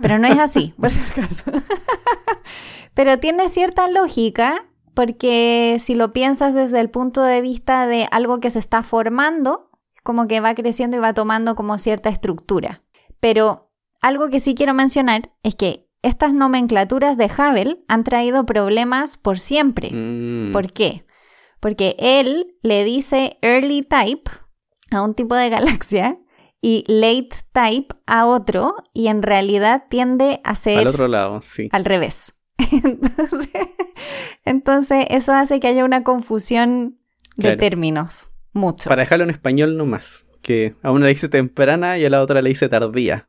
[0.00, 1.44] pero no es así, por si acaso.
[2.94, 4.64] pero tiene cierta lógica
[4.94, 9.70] porque si lo piensas desde el punto de vista de algo que se está formando,
[10.02, 12.82] como que va creciendo y va tomando como cierta estructura.
[13.20, 13.70] Pero
[14.00, 19.38] algo que sí quiero mencionar es que estas nomenclaturas de Hubble han traído problemas por
[19.38, 19.90] siempre.
[19.92, 20.52] Mm.
[20.52, 21.04] ¿Por qué?
[21.60, 24.30] Porque él le dice early type
[24.90, 26.18] a un tipo de galaxia
[26.60, 31.68] y late type a otro y en realidad tiende a ser Al otro lado, sí.
[31.72, 32.34] al revés.
[32.72, 33.50] Entonces,
[34.44, 36.98] entonces, eso hace que haya una confusión
[37.36, 37.58] de Claro.
[37.58, 38.28] términos.
[38.52, 38.88] Mucho.
[38.88, 40.24] Para dejarlo en español nomás.
[40.42, 43.28] Que a una le dice temprana y a la otra le dice tardía.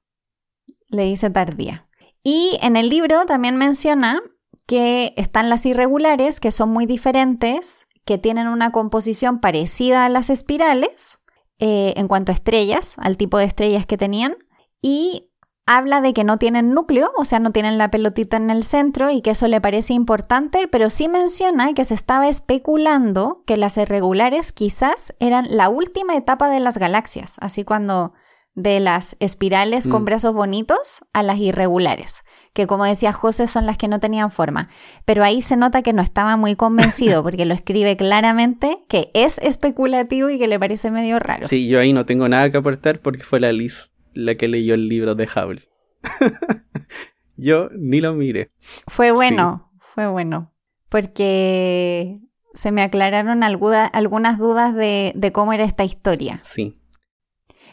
[0.88, 1.88] Le dice tardía.
[2.24, 4.22] Y en el libro también menciona
[4.68, 10.30] que están las irregulares, que son muy diferentes, que tienen una composición parecida a las
[10.30, 11.20] espirales
[11.60, 14.36] eh, en cuanto a estrellas, al tipo de estrellas que tenían,
[14.82, 15.30] y
[15.66, 19.12] habla de que no tienen núcleo, o sea, no tienen la pelotita en el centro
[19.12, 23.78] y que eso le parece importante, pero sí menciona que se estaba especulando que las
[23.78, 28.14] irregulares quizás eran la última etapa de las galaxias, así cuando
[28.56, 30.06] de las espirales con Mm.
[30.06, 32.24] brazos bonitos a las irregulares,
[32.54, 34.70] que como decía José son las que no tenían forma.
[35.06, 39.38] Pero ahí se nota que no estaba muy convencido porque lo escribe claramente que es
[39.40, 41.48] especulativo y que le parece medio raro.
[41.48, 44.74] Sí, yo ahí no tengo nada que aportar porque fue la Liz la que leyó
[44.74, 45.70] el libro de Hubble.
[47.38, 48.52] yo ni lo miré.
[48.88, 50.52] Fue bueno, fue bueno,
[50.90, 52.20] porque
[52.54, 56.40] se me aclararon alguna- algunas dudas de, de cómo era esta historia.
[56.42, 56.79] Sí.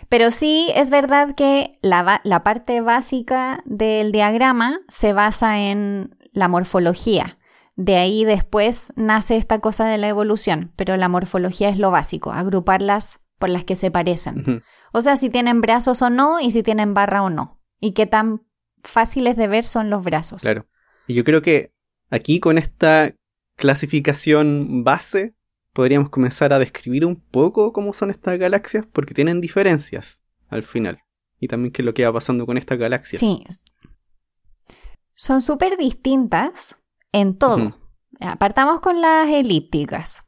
[0.08, 6.48] Pero sí es verdad que la, la parte básica del diagrama se basa en la
[6.48, 7.38] morfología.
[7.74, 12.32] De ahí después nace esta cosa de la evolución, pero la morfología es lo básico,
[12.32, 14.62] agruparlas por las que se parecen.
[14.92, 17.60] O sea, si tienen brazos o no y si tienen barra o no.
[17.80, 18.46] Y qué tan
[18.82, 20.42] fáciles de ver son los brazos.
[20.42, 20.66] Claro.
[21.06, 21.74] Y yo creo que
[22.10, 23.14] aquí con esta
[23.56, 25.35] clasificación base
[25.76, 31.02] podríamos comenzar a describir un poco cómo son estas galaxias porque tienen diferencias al final.
[31.38, 33.20] Y también qué es lo que va pasando con estas galaxias.
[33.20, 33.44] Sí.
[35.12, 36.78] Son súper distintas
[37.12, 37.66] en todo.
[37.66, 37.74] Ujú.
[38.20, 40.24] Apartamos con las elípticas.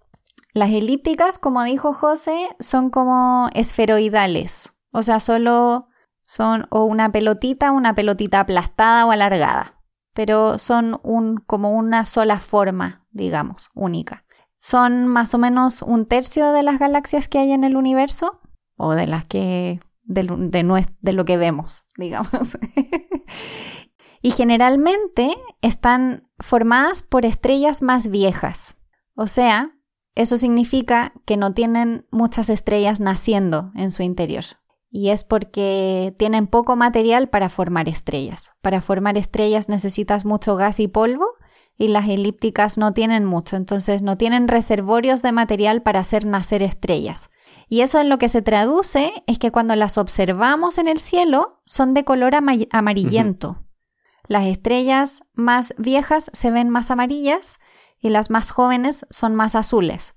[0.53, 4.75] Las elípticas, como dijo José, son como esferoidales.
[4.91, 5.89] O sea, solo
[6.25, 9.81] son o una pelotita, una pelotita aplastada o alargada.
[10.13, 14.27] Pero son un, como una sola forma, digamos, única.
[14.59, 18.41] Son más o menos un tercio de las galaxias que hay en el universo.
[18.77, 19.81] O de las que.
[20.05, 22.57] de, lo- que vemos, digamos.
[24.21, 25.31] y generalmente
[25.63, 28.77] están formadas por estrellas más viejas.
[29.15, 29.73] O sea,
[30.15, 34.45] eso significa que no tienen muchas estrellas naciendo en su interior.
[34.91, 38.53] Y es porque tienen poco material para formar estrellas.
[38.63, 41.27] Para formar estrellas necesitas mucho gas y polvo
[41.79, 46.63] y las elípticas no tienen mucho, entonces no tienen reservorios de material para hacer nacer
[46.63, 47.31] estrellas.
[47.69, 51.61] Y eso en lo que se traduce es que cuando las observamos en el cielo
[51.65, 53.65] son de color ama- amarillento.
[54.27, 57.61] Las estrellas más viejas se ven más amarillas
[58.01, 60.15] y las más jóvenes son más azules.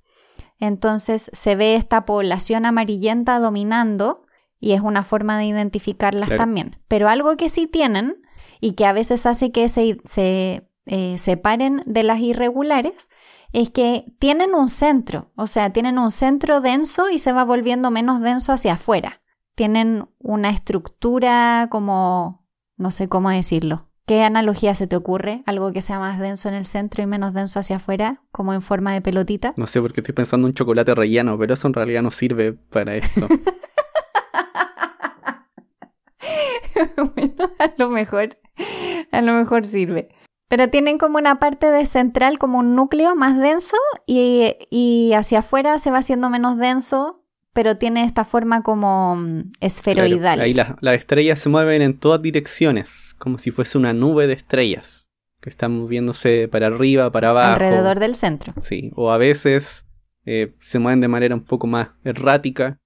[0.60, 4.26] Entonces se ve esta población amarillenta dominando
[4.60, 6.38] y es una forma de identificarlas Claro.
[6.44, 6.80] también.
[6.88, 8.18] Pero algo que sí tienen
[8.60, 13.10] y que a veces hace que se, se eh, separen de las irregulares
[13.54, 17.92] es que tienen un centro, o sea, tienen un centro denso y se va volviendo
[17.92, 19.22] menos denso hacia afuera.
[19.56, 23.88] Tienen una estructura como, no sé cómo decirlo.
[24.06, 25.44] ¿Qué analogía se te ocurre?
[25.46, 28.62] Algo que sea más denso en el centro y menos denso hacia afuera, como en
[28.62, 29.54] forma de pelotita.
[29.56, 32.12] No sé por qué estoy pensando en un chocolate relleno, pero eso en realidad no
[32.12, 33.30] sirve para esto.
[37.16, 38.38] bueno, a lo mejor,
[39.14, 40.10] a lo mejor sirve.
[40.52, 45.40] Pero tienen como una parte de central, como un núcleo más denso y, y hacia
[45.40, 47.24] afuera se va haciendo menos denso,
[47.54, 50.20] pero tiene esta forma como mm, esferoidal.
[50.20, 54.28] Claro, ahí las, las estrellas se mueven en todas direcciones, como si fuese una nube
[54.28, 57.54] de estrellas, que están moviéndose para arriba, para abajo.
[57.54, 58.54] alrededor del centro.
[58.62, 59.86] Sí, o a veces
[60.26, 62.78] eh, se mueven de manera un poco más errática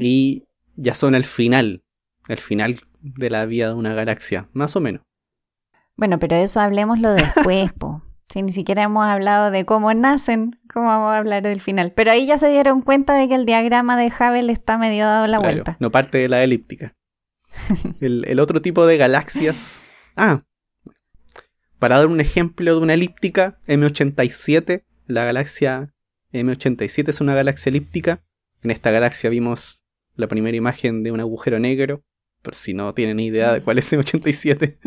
[0.00, 1.84] y ya son el final,
[2.26, 5.02] el final de la vida de una galaxia, más o menos.
[6.00, 8.02] Bueno, pero eso hablemoslo después, po.
[8.30, 11.92] Si ni siquiera hemos hablado de cómo nacen ¿Cómo vamos a hablar del final?
[11.92, 15.26] Pero ahí ya se dieron cuenta de que el diagrama de Hubble está medio dado
[15.26, 15.76] la Claro, vuelta.
[15.80, 16.94] no parte de la elíptica.
[18.00, 19.84] el, el otro tipo de galaxias.
[20.16, 20.40] Ah,
[21.78, 25.92] para dar un ejemplo de una elíptica, M87, la galaxia
[26.32, 28.22] M87 es una galaxia elíptica.
[28.62, 29.82] En esta galaxia vimos
[30.14, 32.04] la primera imagen de un agujero negro,
[32.42, 34.78] por si no tienen idea de cuál es M87.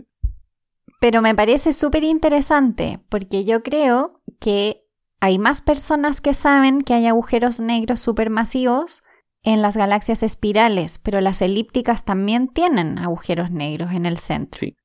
[1.00, 4.86] Pero me parece súper interesante porque yo creo que
[5.20, 9.04] hay más personas que saben que hay agujeros negros supermasivos
[9.42, 14.78] en las galaxias espirales, pero las elípticas también tienen agujeros negros en el centro, Sí,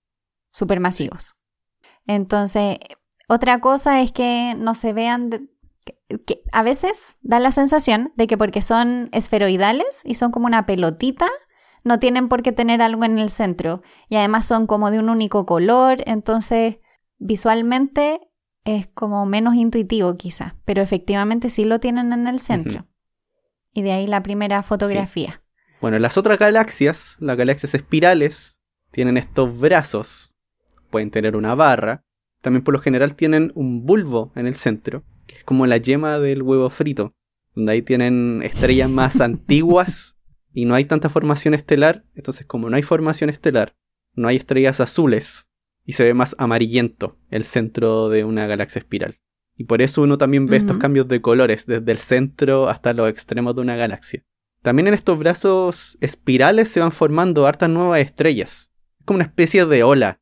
[0.53, 1.35] supermasivos.
[2.07, 2.79] Entonces,
[3.29, 5.31] otra cosa es que no se vean...
[5.31, 5.41] de-
[5.85, 10.47] que- que a veces da la sensación de que porque son esferoidales y son como
[10.47, 11.29] una pelotita,
[11.85, 13.83] no tienen por qué tener algo en el centro.
[14.09, 16.79] Y además son como de un único color, entonces
[17.19, 18.21] visualmente
[18.65, 22.87] es como menos intuitivo quizá, pero efectivamente sí lo tienen en el centro.
[23.73, 25.43] Y de ahí la primera fotografía.
[25.81, 28.61] Bueno, las otras galaxias, las galaxias espirales,
[28.91, 30.35] tienen estos brazos.
[30.91, 32.05] Pueden tener una barra.
[32.43, 36.19] También por lo general tienen un bulbo en el centro, que es como la yema
[36.19, 37.15] del huevo frito,
[37.55, 40.18] donde ahí tienen estrellas más antiguas
[40.53, 42.05] y no hay tanta formación estelar.
[42.15, 43.77] Entonces, como no hay formación estelar,
[44.15, 45.49] no hay estrellas azules
[45.85, 49.19] y se ve más amarillento el centro de una galaxia espiral.
[49.57, 53.09] Y por eso uno también ve estos cambios de colores desde el centro hasta los
[53.09, 54.23] extremos de una galaxia.
[54.63, 58.71] También en estos brazos espirales se van formando hartas nuevas estrellas.
[58.99, 60.21] Es como una especie de ola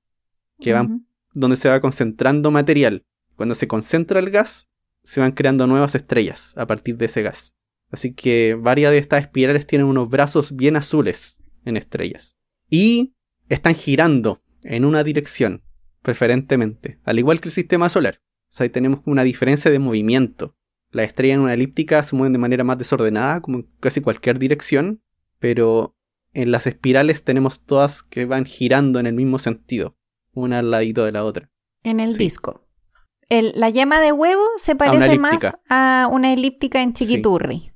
[0.61, 3.05] que van, donde se va concentrando material.
[3.35, 4.71] Cuando se concentra el gas,
[5.03, 7.56] se van creando nuevas estrellas a partir de ese gas.
[7.91, 12.37] Así que varias de estas espirales tienen unos brazos bien azules en estrellas.
[12.69, 13.15] Y
[13.49, 15.63] están girando en una dirección,
[16.03, 18.21] preferentemente, al igual que el sistema solar.
[18.49, 20.57] O sea, ahí tenemos una diferencia de movimiento.
[20.91, 24.39] Las estrellas en una elíptica se mueven de manera más desordenada, como en casi cualquier
[24.39, 25.03] dirección,
[25.39, 25.97] pero
[26.33, 29.97] en las espirales tenemos todas que van girando en el mismo sentido,
[30.33, 31.51] una al ladito de la otra.
[31.83, 32.19] En el Sí.
[32.19, 32.67] disco.
[33.29, 37.73] El- la yema de huevo se parece más a una elíptica en Chiquiturri.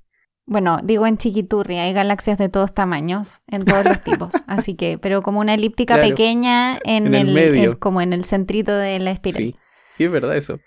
[0.51, 4.31] Bueno, digo en Chiquiturri, hay galaxias de todos tamaños, en todos los tipos.
[4.49, 6.09] Así que, pero como una elíptica Claro.
[6.09, 7.71] pequeña en, En el el, medio.
[7.71, 9.43] en- como en el centrito de la espiral.
[9.45, 9.55] Sí,
[9.97, 10.59] sí, es verdad eso.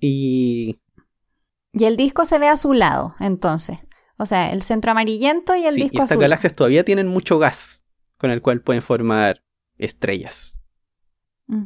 [0.00, 0.80] Y
[1.72, 3.78] Y el disco se ve azulado, entonces.
[4.18, 6.22] O sea, el centro amarillento y el Sí, y disco estas azul.
[6.22, 7.84] galaxias todavía tienen mucho gas
[8.16, 9.42] con el cual pueden formar
[9.76, 10.58] estrellas,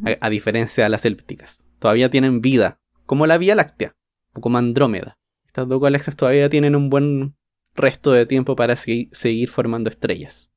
[0.05, 1.63] a, a diferencia de las elípticas.
[1.79, 3.95] Todavía tienen vida, como la Vía Láctea
[4.35, 5.17] o como Andrómeda.
[5.51, 7.35] Estas dos galaxias todavía tienen un buen
[7.75, 10.53] resto de tiempo para segui- seguir formando estrellas.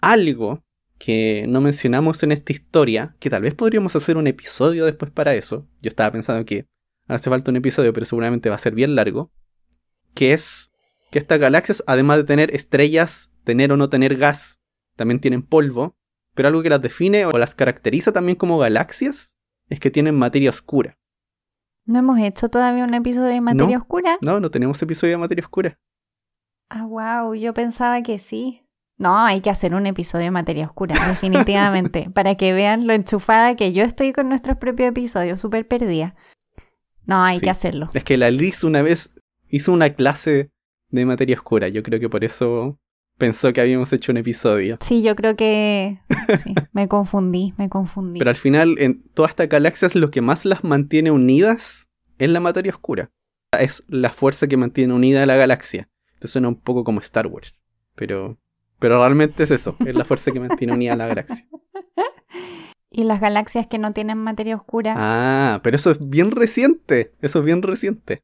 [0.00, 0.62] Algo
[0.98, 5.34] que no mencionamos en esta historia, que tal vez podríamos hacer un episodio después para
[5.34, 5.66] eso.
[5.82, 6.68] Yo estaba pensando que
[7.08, 9.32] hace falta un episodio, pero seguramente va a ser bien largo.
[10.14, 10.70] Que es
[11.10, 14.60] que estas galaxias, además de tener estrellas, tener o no tener gas,
[14.94, 15.96] también tienen polvo.
[16.34, 19.36] Pero algo que las define o las caracteriza también como galaxias
[19.70, 20.98] es que tienen materia oscura.
[21.86, 23.82] ¿No hemos hecho todavía un episodio de materia No.
[23.82, 24.18] oscura?
[24.22, 25.78] No, no tenemos episodio de materia oscura.
[26.70, 28.62] Ah, wow, yo pensaba que sí.
[28.96, 33.54] No, hay que hacer un episodio de materia oscura, definitivamente, para que vean lo enchufada
[33.56, 36.14] que yo estoy con nuestros propios episodios, súper perdida.
[37.04, 37.42] No, hay Sí.
[37.44, 37.88] que hacerlo.
[37.92, 39.10] Es que la Liz una vez
[39.48, 40.50] hizo una clase
[40.88, 41.68] de materia oscura.
[41.68, 42.78] Yo creo que por eso
[43.18, 44.78] pensó que habíamos hecho un episodio.
[44.80, 46.00] Sí, yo creo que
[46.42, 48.18] sí, me confundí, me confundí.
[48.18, 51.88] Pero al final, en todas estas galaxias, lo que más las mantiene unidas
[52.18, 53.10] es la materia oscura.
[53.58, 55.88] Es la fuerza que mantiene unida a la galaxia.
[56.14, 57.60] Esto suena un poco como Star Wars.
[57.94, 58.38] Pero,
[58.78, 59.76] pero realmente es eso.
[59.86, 61.46] Es la fuerza que mantiene unida a la galaxia.
[62.96, 64.94] Y las galaxias que no tienen materia oscura.
[64.96, 67.12] Ah, pero eso es bien reciente.
[67.20, 68.22] Eso es bien reciente.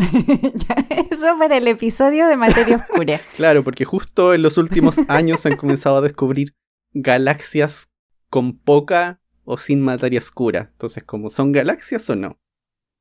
[1.10, 3.20] Eso para el episodio de materia oscura.
[3.36, 6.54] Claro, porque justo en los últimos años se han comenzado a descubrir
[6.92, 7.90] galaxias
[8.28, 10.70] con poca o sin materia oscura.
[10.72, 12.38] Entonces, como son galaxias o no.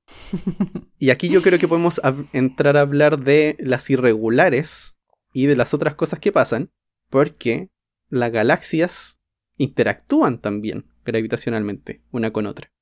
[1.01, 2.01] Y aquí yo creo que podemos
[2.33, 4.97] entrar a hablar de las irregulares
[5.31, 6.71] y de las otras cosas que pasan,
[7.09, 7.69] porque
[8.09, 9.21] las galaxias
[9.55, 12.73] interactúan también gravitacionalmente una con otra.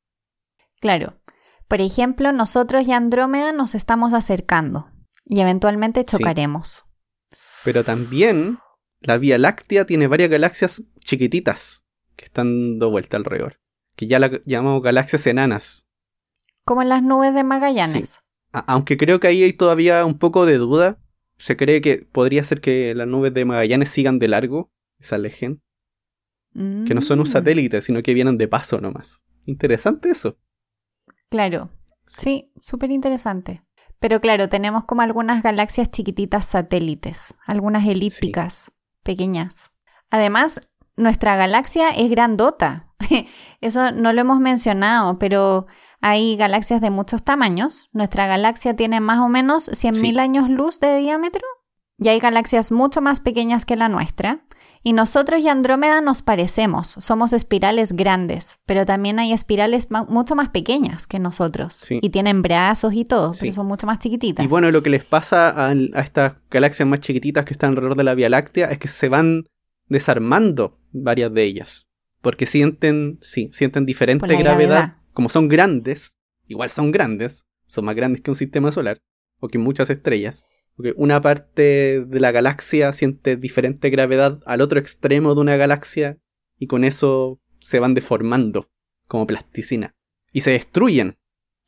[0.79, 1.19] Claro.
[1.67, 4.89] Por ejemplo, nosotros y Andrómeda nos estamos acercando
[5.25, 6.85] y eventualmente chocaremos.
[7.65, 8.59] Pero también
[9.01, 11.83] la Vía Láctea tiene varias galaxias chiquititas
[12.15, 13.59] que están dando vuelta alrededor,
[13.95, 15.87] que ya la llamamos galaxias enanas.
[16.63, 18.23] Como en las nubes de Magallanes.
[18.51, 20.99] Aunque creo que ahí hay todavía un poco de duda,
[21.37, 25.61] se cree que podría ser que las nubes de Magallanes sigan de largo, se alejen,
[26.53, 29.23] que no son un Mm, satélite, sino que vienen de paso nomás.
[29.45, 30.39] Interesante eso.
[31.29, 31.69] Claro.
[32.05, 33.63] Sí, súper interesante.
[33.99, 38.71] Pero claro, tenemos como algunas galaxias chiquititas satélites, algunas elípticas
[39.03, 39.71] pequeñas.
[40.09, 40.61] Además,
[40.95, 42.93] nuestra galaxia es grandota.
[43.61, 45.65] Eso no lo hemos mencionado, pero
[46.01, 47.89] hay galaxias de muchos tamaños.
[47.91, 51.45] Nuestra galaxia tiene más o menos 100.000 años luz de diámetro
[51.97, 54.45] y hay galaxias mucho más pequeñas que la nuestra.
[54.83, 60.49] Y nosotros y Andrómeda nos parecemos, somos espirales grandes, pero también hay espirales mucho más
[60.49, 61.83] pequeñas que nosotros.
[61.89, 64.45] Y tienen brazos y todo, pero son mucho más chiquititas.
[64.45, 67.97] Y bueno, lo que les pasa a, a, estas galaxias más chiquititas que están alrededor
[67.97, 69.45] de la Vía Láctea es que se van
[69.87, 71.87] desarmando varias de ellas.
[72.21, 74.97] Porque sienten, sí, sienten diferente gravedad.
[75.13, 76.15] Como son grandes,
[76.47, 78.99] igual son grandes, son más grandes que un sistema solar,
[79.39, 80.49] o que muchas estrellas.
[80.77, 86.19] Porque una parte de la galaxia siente diferente gravedad al otro extremo de una galaxia
[86.57, 88.69] y con eso se van deformando
[89.07, 89.95] como plasticina.
[90.31, 91.17] Y se destruyen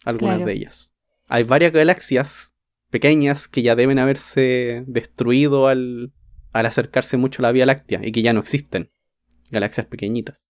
[0.06, 0.96] algunas de ellas.
[1.28, 2.54] Hay varias galaxias
[2.92, 6.14] pequeñas que ya deben haberse destruido al,
[6.54, 8.92] al acercarse mucho a la Vía Láctea y que ya no existen.
[9.50, 10.44] Galaxias pequeñitas.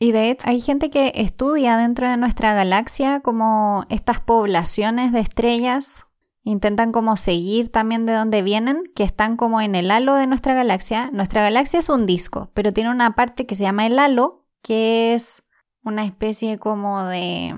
[0.00, 5.20] Y de hecho hay gente que estudia dentro de nuestra galaxia como estas poblaciones de
[5.20, 6.07] estrellas
[6.42, 10.54] intentan como seguir también de dónde vienen, que están como en el halo de nuestra
[10.54, 11.10] galaxia.
[11.12, 15.14] Nuestra galaxia es un disco, pero tiene una parte que se llama el halo, que
[15.14, 15.46] es
[15.82, 17.54] una especie como de,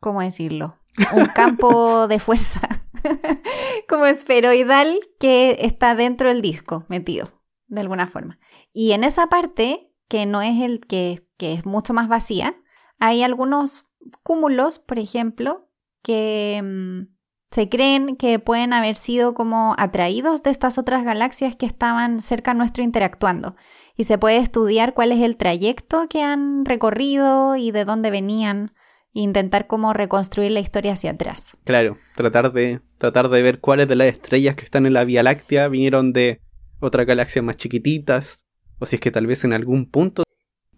[0.00, 0.78] ¿cómo decirlo?
[1.14, 2.84] Un campo de fuerza,
[3.88, 8.38] como esferoidal que está dentro del disco, metido, de alguna forma.
[8.72, 12.56] Y en esa parte, que no es el que, que es mucho más vacía,
[12.98, 13.86] hay algunos
[14.22, 15.68] cúmulos, por ejemplo,
[16.02, 17.19] que mm,
[17.50, 22.54] se creen que pueden haber sido como atraídos de estas otras galaxias que estaban cerca
[22.54, 23.56] nuestro interactuando.
[23.96, 28.72] Y se puede estudiar cuál es el trayecto que han recorrido y de dónde venían.
[29.12, 31.56] E intentar como reconstruir la historia hacia atrás.
[31.64, 35.24] Claro, tratar de, tratar de ver cuáles de las estrellas que están en la Vía
[35.24, 36.40] Láctea vinieron de
[36.78, 38.44] otras galaxias más chiquititas.
[38.78, 40.22] O si es que tal vez en algún punto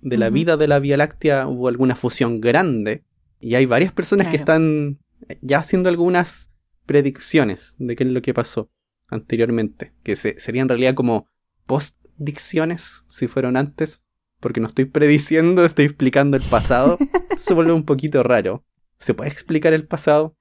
[0.00, 3.04] de la vida de la Vía Láctea hubo alguna fusión grande.
[3.38, 4.98] Y hay varias personas que están
[5.42, 6.51] ya haciendo algunas
[6.86, 8.70] predicciones de qué es lo que pasó
[9.08, 11.26] anteriormente, que se, serían en realidad como
[11.66, 14.04] postdicciones si fueron antes,
[14.40, 16.98] porque no estoy prediciendo, estoy explicando el pasado.
[17.30, 18.64] Eso vuelve un poquito raro.
[18.98, 20.36] ¿Se puede explicar el pasado?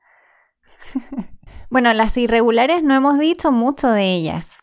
[1.71, 4.59] Bueno, las irregulares no hemos dicho mucho de ellas.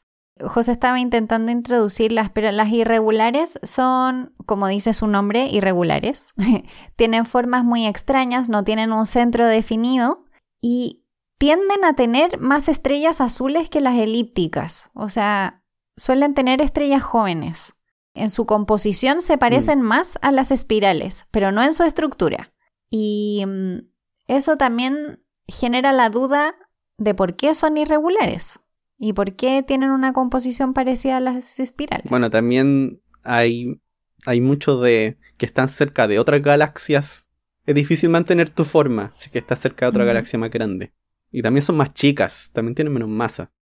[0.47, 6.35] José estaba intentando introducirlas, pero las irregulares son, como dice su nombre, irregulares.
[6.97, 10.27] tienen formas muy extrañas, no tienen un centro definido
[10.61, 10.98] y
[11.39, 15.63] tienden a tener más estrellas azules que las elípticas, o sea,
[15.97, 17.75] suelen tener estrellas jóvenes.
[18.15, 19.85] En su composición se parecen mm.
[19.85, 22.53] más a las espirales, pero no en su estructura.
[22.91, 23.79] Y mm,
[24.27, 26.57] eso también genera la duda
[26.97, 28.59] de por qué son irregulares
[28.99, 32.11] y por qué tienen una composición parecida a las espirales.
[32.11, 33.81] Bueno, también hay,
[34.27, 37.31] hay mucho de que están cerca de otras galaxias.
[37.65, 40.93] Es difícil mantener tu forma si que estás cerca de otra galaxia más grande.
[41.31, 43.53] Y también son más chicas, también tienen menos masa.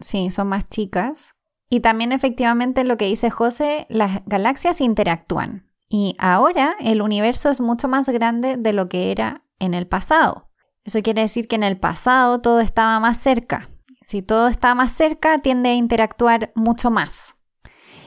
[0.00, 1.34] Sí, son más chicas.
[1.70, 5.70] Y también efectivamente lo que dice José, las galaxias interactúan.
[5.88, 10.50] Y ahora el universo es mucho más grande de lo que era en el pasado.
[10.84, 13.70] Eso quiere decir que en el pasado todo estaba más cerca.
[14.02, 17.36] Si todo está más cerca, tiende a interactuar mucho más.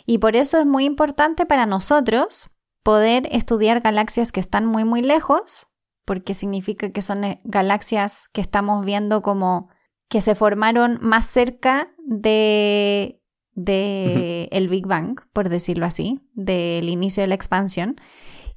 [0.05, 2.49] Y por eso es muy importante para nosotros
[2.84, 5.67] poder estudiar galaxias que están muy muy lejos
[6.08, 9.70] porque significa que son eh, galaxias que estamos viendo como
[10.08, 17.22] que se formaron más cerca de, de el Big Bang, por decirlo así, del inicio
[17.22, 17.97] de la expansión.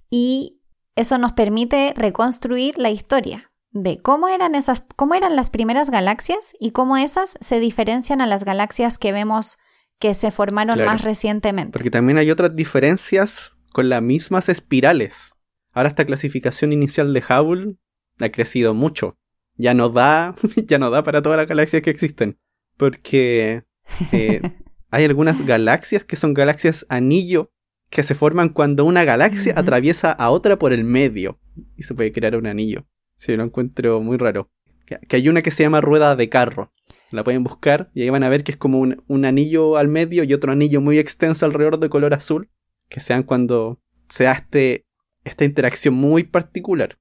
[0.09, 0.61] Y
[0.94, 6.55] eso nos permite reconstruir la historia de cómo eran esas, cómo eran las primeras galaxias
[6.61, 9.59] y cómo esas se diferencian a las galaxias que vemos
[9.98, 11.72] que se formaron más recientemente.
[11.72, 15.34] Porque también hay otras diferencias con las mismas espirales.
[15.72, 17.76] Ahora esta clasificación inicial de Hubble
[18.18, 19.18] ha crecido mucho.
[19.56, 20.34] Ya no da,
[20.66, 22.38] ya no da para todas las galaxias que existen.
[22.76, 23.64] Porque
[24.12, 24.40] eh,
[24.90, 27.52] hay algunas galaxias que son galaxias anillo
[27.90, 31.40] que se forman cuando una galaxia atraviesa a otra por el medio
[31.76, 32.86] y se puede crear un anillo.
[33.16, 34.50] Sí, lo encuentro muy raro.
[34.86, 36.72] Que hay una que se llama rueda de carro.
[37.10, 39.88] La pueden buscar y ahí van a ver que es como un, un anillo al
[39.88, 42.48] medio y otro anillo muy extenso alrededor de color azul.
[42.88, 44.86] Que sean cuando sea este
[45.30, 46.98] esta interacción muy particular.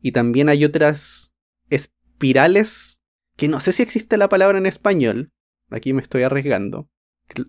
[0.00, 1.34] Y también hay otras
[1.70, 3.00] espirales
[3.36, 5.32] que no sé si existe la palabra en español.
[5.70, 6.88] Aquí me estoy arriesgando.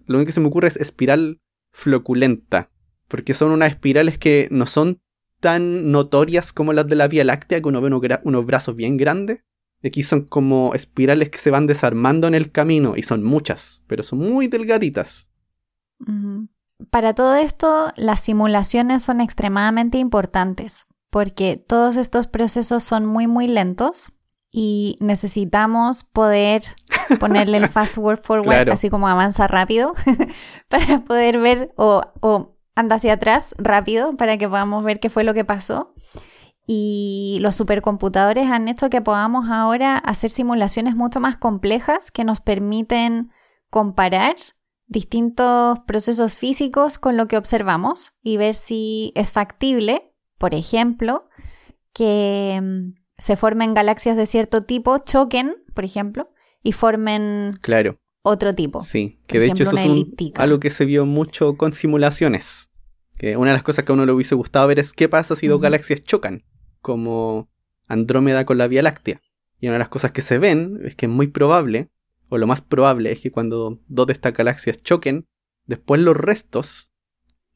[0.08, 2.72] Lo único que se me ocurre es espiral floculenta.
[3.08, 5.02] Porque son unas espirales que no son
[5.40, 9.44] tan notorias como las de la Vía Láctea, que uno ve unos, brazos bien grandes.
[9.84, 14.02] Aquí son como espirales que se van desarmando en el camino y son muchas, pero
[14.02, 15.30] son muy delgaditas.
[16.92, 23.48] Para todo esto, las simulaciones son extremadamente importantes porque todos estos procesos son muy, muy
[23.48, 24.12] lentos
[24.52, 26.64] y necesitamos poder
[27.22, 29.94] ponerle el fast word forward, así como avanza rápido,
[30.70, 35.24] para poder ver o, o anda hacia atrás rápido para que podamos ver qué fue
[35.24, 35.94] lo que pasó.
[36.68, 42.42] Y los supercomputadores han hecho que podamos ahora hacer simulaciones mucho más complejas que nos
[42.42, 43.32] permiten
[43.70, 44.36] comparar
[44.88, 51.28] distintos procesos físicos con lo que observamos y ver si es factible, por ejemplo,
[51.94, 56.30] que mm, se formen galaxias de cierto tipo, choquen, por ejemplo,
[56.62, 58.00] y formen claro.
[58.22, 58.84] otro tipo.
[58.84, 62.72] Sí, que de hecho eso es algo que se vio mucho con simulaciones.
[63.18, 65.36] Que una de las cosas que a uno le hubiese gustado ver es qué pasa
[65.36, 66.44] si dos galaxias chocan,
[66.82, 67.50] como
[67.88, 69.22] Andrómeda con la Vía Láctea.
[69.60, 71.90] Y una de las cosas que se ven es que es muy probable
[72.30, 75.28] o lo más probable es que cuando dos de estas galaxias choquen,
[75.66, 76.92] después los restos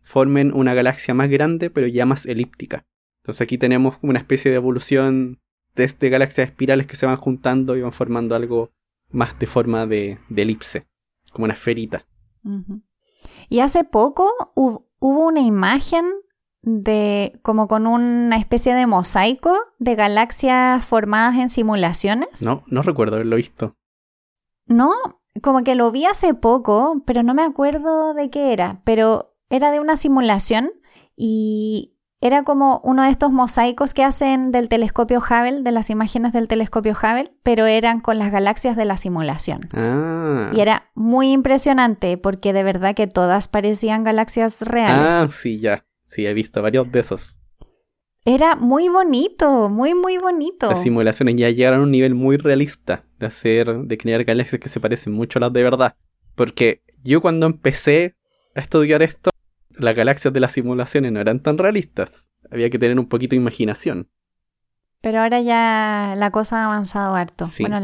[0.02, 2.86] formen una galaxia más grande pero ya más elíptica.
[3.22, 5.40] Entonces aquí tenemos una especie de evolución
[5.76, 8.72] desde galaxias espirales que se van juntando y van formando algo
[9.12, 10.88] más de forma de, elipse,
[11.32, 12.06] como una esferita.
[13.50, 16.06] Y hace poco hubo una imagen
[16.62, 22.42] de como con una especie de mosaico de galaxias formadas en simulaciones.
[22.42, 23.76] No, no recuerdo haberlo visto.
[24.70, 24.92] No,
[25.42, 29.72] como que lo vi hace poco, pero no me acuerdo de qué era, pero era
[29.72, 30.72] de una simulación
[31.18, 36.34] y era como uno de estos mosaicos que hacen del telescopio Hubble, de las imágenes
[36.34, 39.70] del telescopio Hubble, pero eran con las galaxias de la simulación.
[39.74, 40.52] Ah.
[40.54, 45.14] Y era muy impresionante porque de verdad que todas parecían galaxias reales.
[45.14, 45.86] Ah, sí, ya.
[46.04, 47.39] Sí, he visto varios de esos.
[48.26, 50.70] Era muy bonito, muy, muy bonito.
[50.70, 54.70] Las simulaciones ya llegaron a un nivel muy realista de hacer, de crear galaxias que
[54.70, 55.96] se parecen mucho a las de verdad.
[56.36, 58.16] Porque yo cuando empecé
[58.56, 59.32] a estudiar esto,
[59.72, 62.30] las galaxias de las simulaciones no eran tan realistas.
[62.52, 64.10] Había que tener un poquito de imaginación.
[65.02, 67.46] Pero ahora ya la cosa ha avanzado harto.
[67.60, 67.80] Bueno,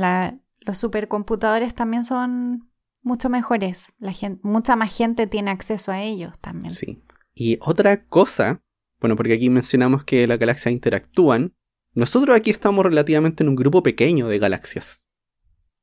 [0.61, 2.69] los supercomputadores también son
[3.03, 3.93] mucho mejores.
[3.99, 6.73] La gente, mucha más gente tiene acceso a ellos también.
[6.73, 7.01] Sí.
[7.33, 8.61] Y otra cosa
[8.99, 11.53] bueno, porque aquí mencionamos que las galaxias interactúan.
[11.93, 15.05] Nosotros aquí estamos relativamente en un grupo pequeño de galaxias.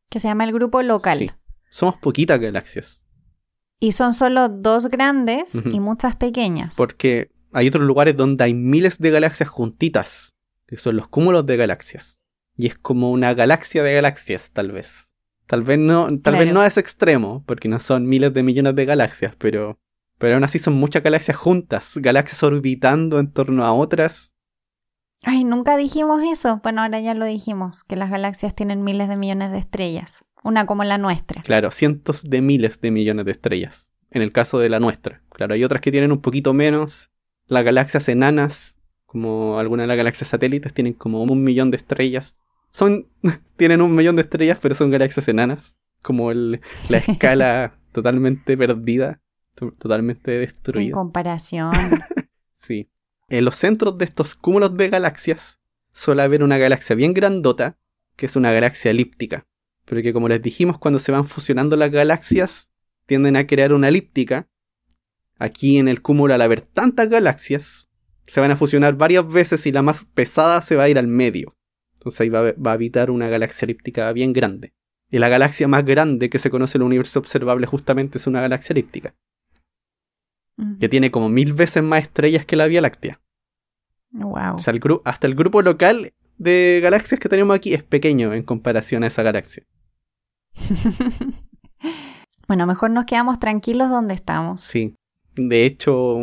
[0.09, 1.19] Que se llama el grupo local.
[1.19, 1.31] Sí.
[1.71, 3.07] Somos poquitas galaxias.
[3.81, 6.77] Y son solo dos grandes y muchas pequeñas.
[6.77, 10.37] Porque hay otros lugares donde hay miles de galaxias juntitas,
[10.67, 12.21] que son los cúmulos de galaxias.
[12.57, 15.15] Y es como una galaxia de galaxias, tal vez.
[15.47, 18.75] Tal vez no, tal vez no a ese extremo, porque no son miles de millones
[18.75, 19.79] de galaxias, pero
[20.19, 24.35] pero aún así son muchas galaxias juntas, galaxias orbitando en torno a otras.
[25.25, 26.61] Ay, nunca dijimos eso.
[26.63, 30.67] Bueno, ahora ya lo dijimos, que las galaxias tienen miles de millones de estrellas, una
[30.67, 31.43] como la nuestra.
[31.43, 35.23] Claro, cientos de miles de millones de estrellas, en el caso de la nuestra.
[35.31, 37.11] Claro, hay otras que tienen un poquito menos.
[37.47, 42.39] Las galaxias enanas, como algunas de las galaxias satélites, tienen como un millón de estrellas.
[42.71, 43.09] Son,
[43.57, 46.59] tienen un millón de estrellas, pero son galaxias enanas, como la
[46.89, 49.21] escala totalmente perdida
[49.55, 50.86] totalmente destruida.
[50.86, 51.72] En comparación.
[52.55, 52.90] sí.
[53.28, 55.61] En los centros de estos cúmulos de galaxias
[55.92, 57.78] suele haber una galaxia bien grandota,
[58.16, 59.46] que es una galaxia elíptica.
[59.84, 62.70] Pero que como les dijimos, cuando se van fusionando las galaxias,
[63.07, 64.48] tienden a crear una elíptica.
[65.38, 67.88] Aquí en el cúmulo, al haber tantas galaxias,
[68.24, 71.09] se van a fusionar varias veces y la más pesada se va a ir al
[71.09, 71.57] medio.
[71.94, 74.72] Entonces ahí va, va a habitar una galaxia elíptica bien grande.
[75.11, 78.40] Y la galaxia más grande que se conoce en el universo observable justamente es una
[78.40, 79.14] galaxia elíptica
[80.78, 83.20] que tiene como mil veces más estrellas que la Vía Láctea.
[84.12, 84.55] Wow.
[84.57, 84.74] O sea,
[85.05, 89.22] hasta el grupo local de galaxias que tenemos aquí es pequeño en comparación a esa
[89.22, 89.64] galaxia.
[92.46, 94.61] bueno, mejor nos quedamos tranquilos donde estamos.
[94.61, 94.94] Sí.
[95.34, 96.16] De hecho,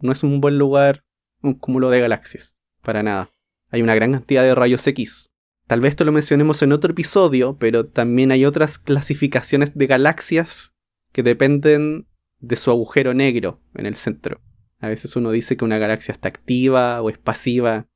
[0.00, 1.04] no es un buen lugar
[1.42, 2.58] un cúmulo de galaxias.
[2.82, 3.30] Para nada.
[3.70, 5.30] Hay una gran cantidad de rayos X.
[5.66, 10.74] Tal vez esto lo mencionemos en otro episodio, pero también hay otras clasificaciones de galaxias
[11.12, 12.06] que dependen
[12.40, 14.40] de su agujero negro en el centro.
[14.80, 17.88] A veces uno dice que una galaxia está activa o es pasiva,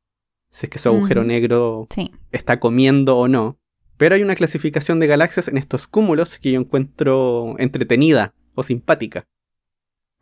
[0.51, 1.88] si es que su agujero negro
[2.30, 3.59] está comiendo o no.
[3.97, 9.28] Pero hay una clasificación de galaxias en estos cúmulos que yo encuentro entretenida o simpática.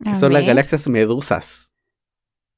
[0.03, 1.73] Que son las galaxias medusas.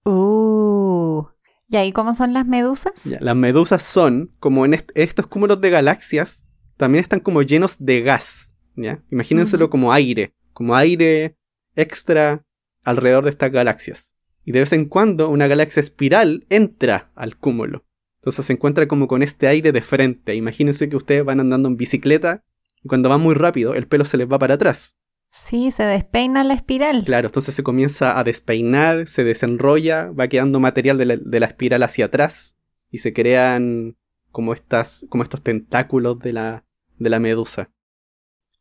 [0.05, 1.25] Uh.
[1.69, 3.05] ¿Y ahí cómo son las medusas?
[3.19, 6.43] las medusas son, como en estos cúmulos de galaxias,
[6.77, 8.53] también están como llenos de gas.
[8.75, 9.01] ¿ya?
[9.09, 10.35] Imagínenselo como aire.
[10.53, 11.37] Como aire
[11.75, 12.45] extra
[12.83, 14.13] alrededor de estas galaxias.
[14.45, 17.85] y de vez en cuando una galaxia espiral entra al cúmulo.
[18.19, 20.35] Entonces se encuentra como con este aire de frente.
[20.35, 22.43] Imagínense que ustedes van andando en bicicleta
[22.81, 24.97] y cuando van muy rápido el pelo se les va para atrás.
[25.31, 27.05] Sí, se despeina la espiral.
[27.05, 31.47] Claro, entonces se comienza a despeinar, se desenrolla, va quedando material de la, de la
[31.47, 32.57] espiral hacia atrás
[32.91, 33.97] y se crean
[34.29, 36.65] como estas, como estos tentáculos de la,
[36.97, 37.71] de la medusa.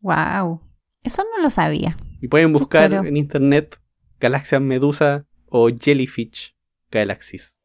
[0.01, 0.61] Wow,
[1.03, 1.97] eso no lo sabía.
[2.23, 3.81] Y pueden buscar en internet
[4.21, 6.57] galaxias medusa o jellyfish
[6.91, 7.59] galaxies.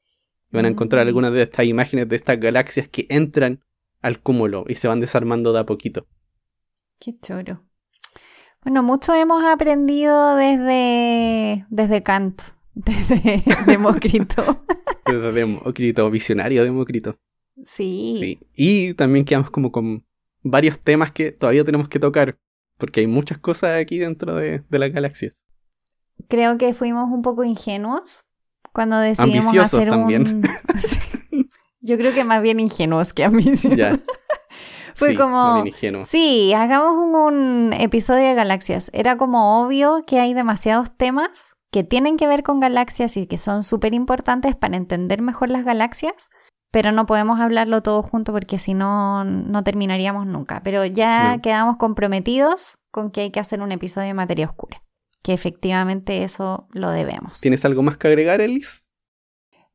[0.51, 1.07] Y van a encontrar mm.
[1.07, 3.63] algunas de estas imágenes de estas galaxias que entran
[4.01, 6.07] al cúmulo y se van desarmando de a poquito.
[6.99, 7.63] Qué choro.
[8.63, 12.41] Bueno, mucho hemos aprendido desde, desde Kant,
[12.73, 14.65] desde Demócrito.
[15.05, 17.19] desde Demócrito, visionario Demócrito.
[17.63, 18.17] Sí.
[18.19, 18.39] sí.
[18.55, 20.03] Y también quedamos como con
[20.41, 22.39] varios temas que todavía tenemos que tocar,
[22.77, 25.43] porque hay muchas cosas aquí dentro de, las galaxias.
[26.27, 28.25] Creo que fuimos un poco ingenuos
[28.73, 30.27] cuando decidimos hacer también.
[31.31, 31.49] un...
[31.81, 33.77] Yo creo que más bien ingenuos que ambiciosos.
[33.77, 33.99] Ya.
[34.95, 35.63] Fue como,
[36.05, 38.89] sí, hagamos un, episodio de galaxias.
[38.93, 43.37] Era como obvio que hay demasiados temas que tienen que ver con galaxias y que
[43.37, 46.29] son súper importantes para entender mejor las galaxias,
[46.71, 50.61] pero no podemos hablarlo todo junto porque si no, no terminaríamos nunca.
[50.63, 54.83] Pero ya quedamos comprometidos con que hay que hacer un episodio de materia oscura,
[55.23, 57.41] que efectivamente eso lo debemos.
[57.41, 58.89] ¿Tienes algo más que agregar, Elis?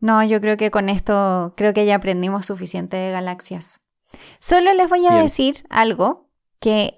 [0.01, 3.81] No, yo creo que con esto, creo que ya aprendimos suficiente de galaxias.
[4.41, 6.33] Solo les voy a decir algo,
[6.63, 6.95] que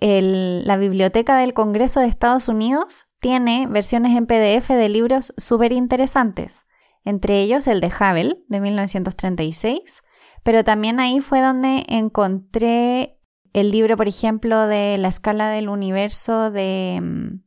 [0.65, 6.64] la Biblioteca del Congreso de Estados Unidos tiene versiones en PDF de libros súper interesantes,
[7.05, 10.03] entre ellos el de Hubble de 1936,
[10.43, 13.19] pero también ahí fue donde encontré
[13.53, 17.41] el libro, por ejemplo, de La escala del universo de mm,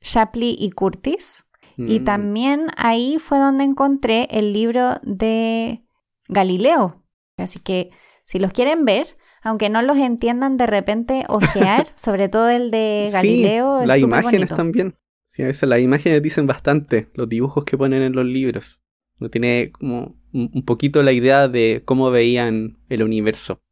[0.00, 1.44] Shapley y Curtis.
[1.78, 2.04] Y mm.
[2.04, 5.84] también ahí fue donde encontré el libro de
[6.26, 7.04] Galileo.
[7.36, 7.90] Así que
[8.24, 13.10] si los quieren ver, aunque no los entiendan de repente, ojear, sobre todo el de
[13.12, 13.80] Galileo.
[13.82, 14.96] Sí, las imágenes también.
[15.36, 18.82] Sí, a veces las imágenes dicen bastante, los dibujos que ponen en los libros.
[19.20, 23.62] Uno tiene como un poquito la idea de cómo veían el universo.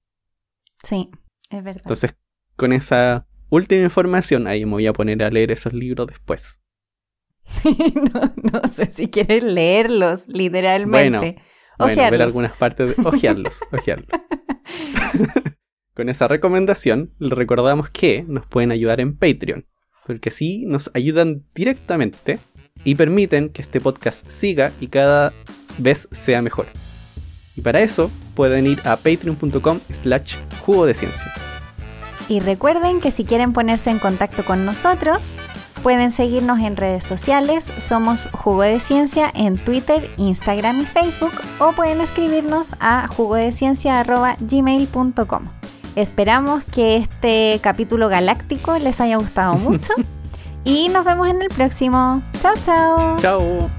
[0.83, 1.11] Sí,
[1.49, 1.81] es verdad.
[1.85, 2.17] Entonces,
[2.57, 6.61] con esa última información, ahí me voy a poner a leer esos libros después.
[7.65, 11.39] no, no sé si quieres leerlos, literalmente.
[11.79, 13.03] Bueno, ver algunas partes, de...
[13.09, 14.09] ojearlos, ojearlos.
[15.95, 19.67] Con esa recomendación, recordamos que nos pueden ayudar en Patreon,
[20.07, 22.39] porque así nos ayudan directamente
[22.85, 25.33] y permiten que este podcast siga y cada
[25.79, 26.67] vez sea mejor.
[27.57, 31.33] Y para eso pueden ir a patreon.com slash jugo de ciencia.
[32.29, 35.39] Y recuerden que si quieren ponerse en contacto con nosotros,
[35.85, 41.73] Pueden seguirnos en redes sociales, somos Jugo de Ciencia en Twitter, Instagram y Facebook o
[41.73, 45.64] pueden escribirnos a jugodeciencia.gmail.com.
[45.97, 49.93] Esperamos que este capítulo galáctico les haya gustado mucho
[50.65, 52.23] y nos vemos en el próximo.
[52.41, 53.17] Chao, chao.
[53.19, 53.71] Chao.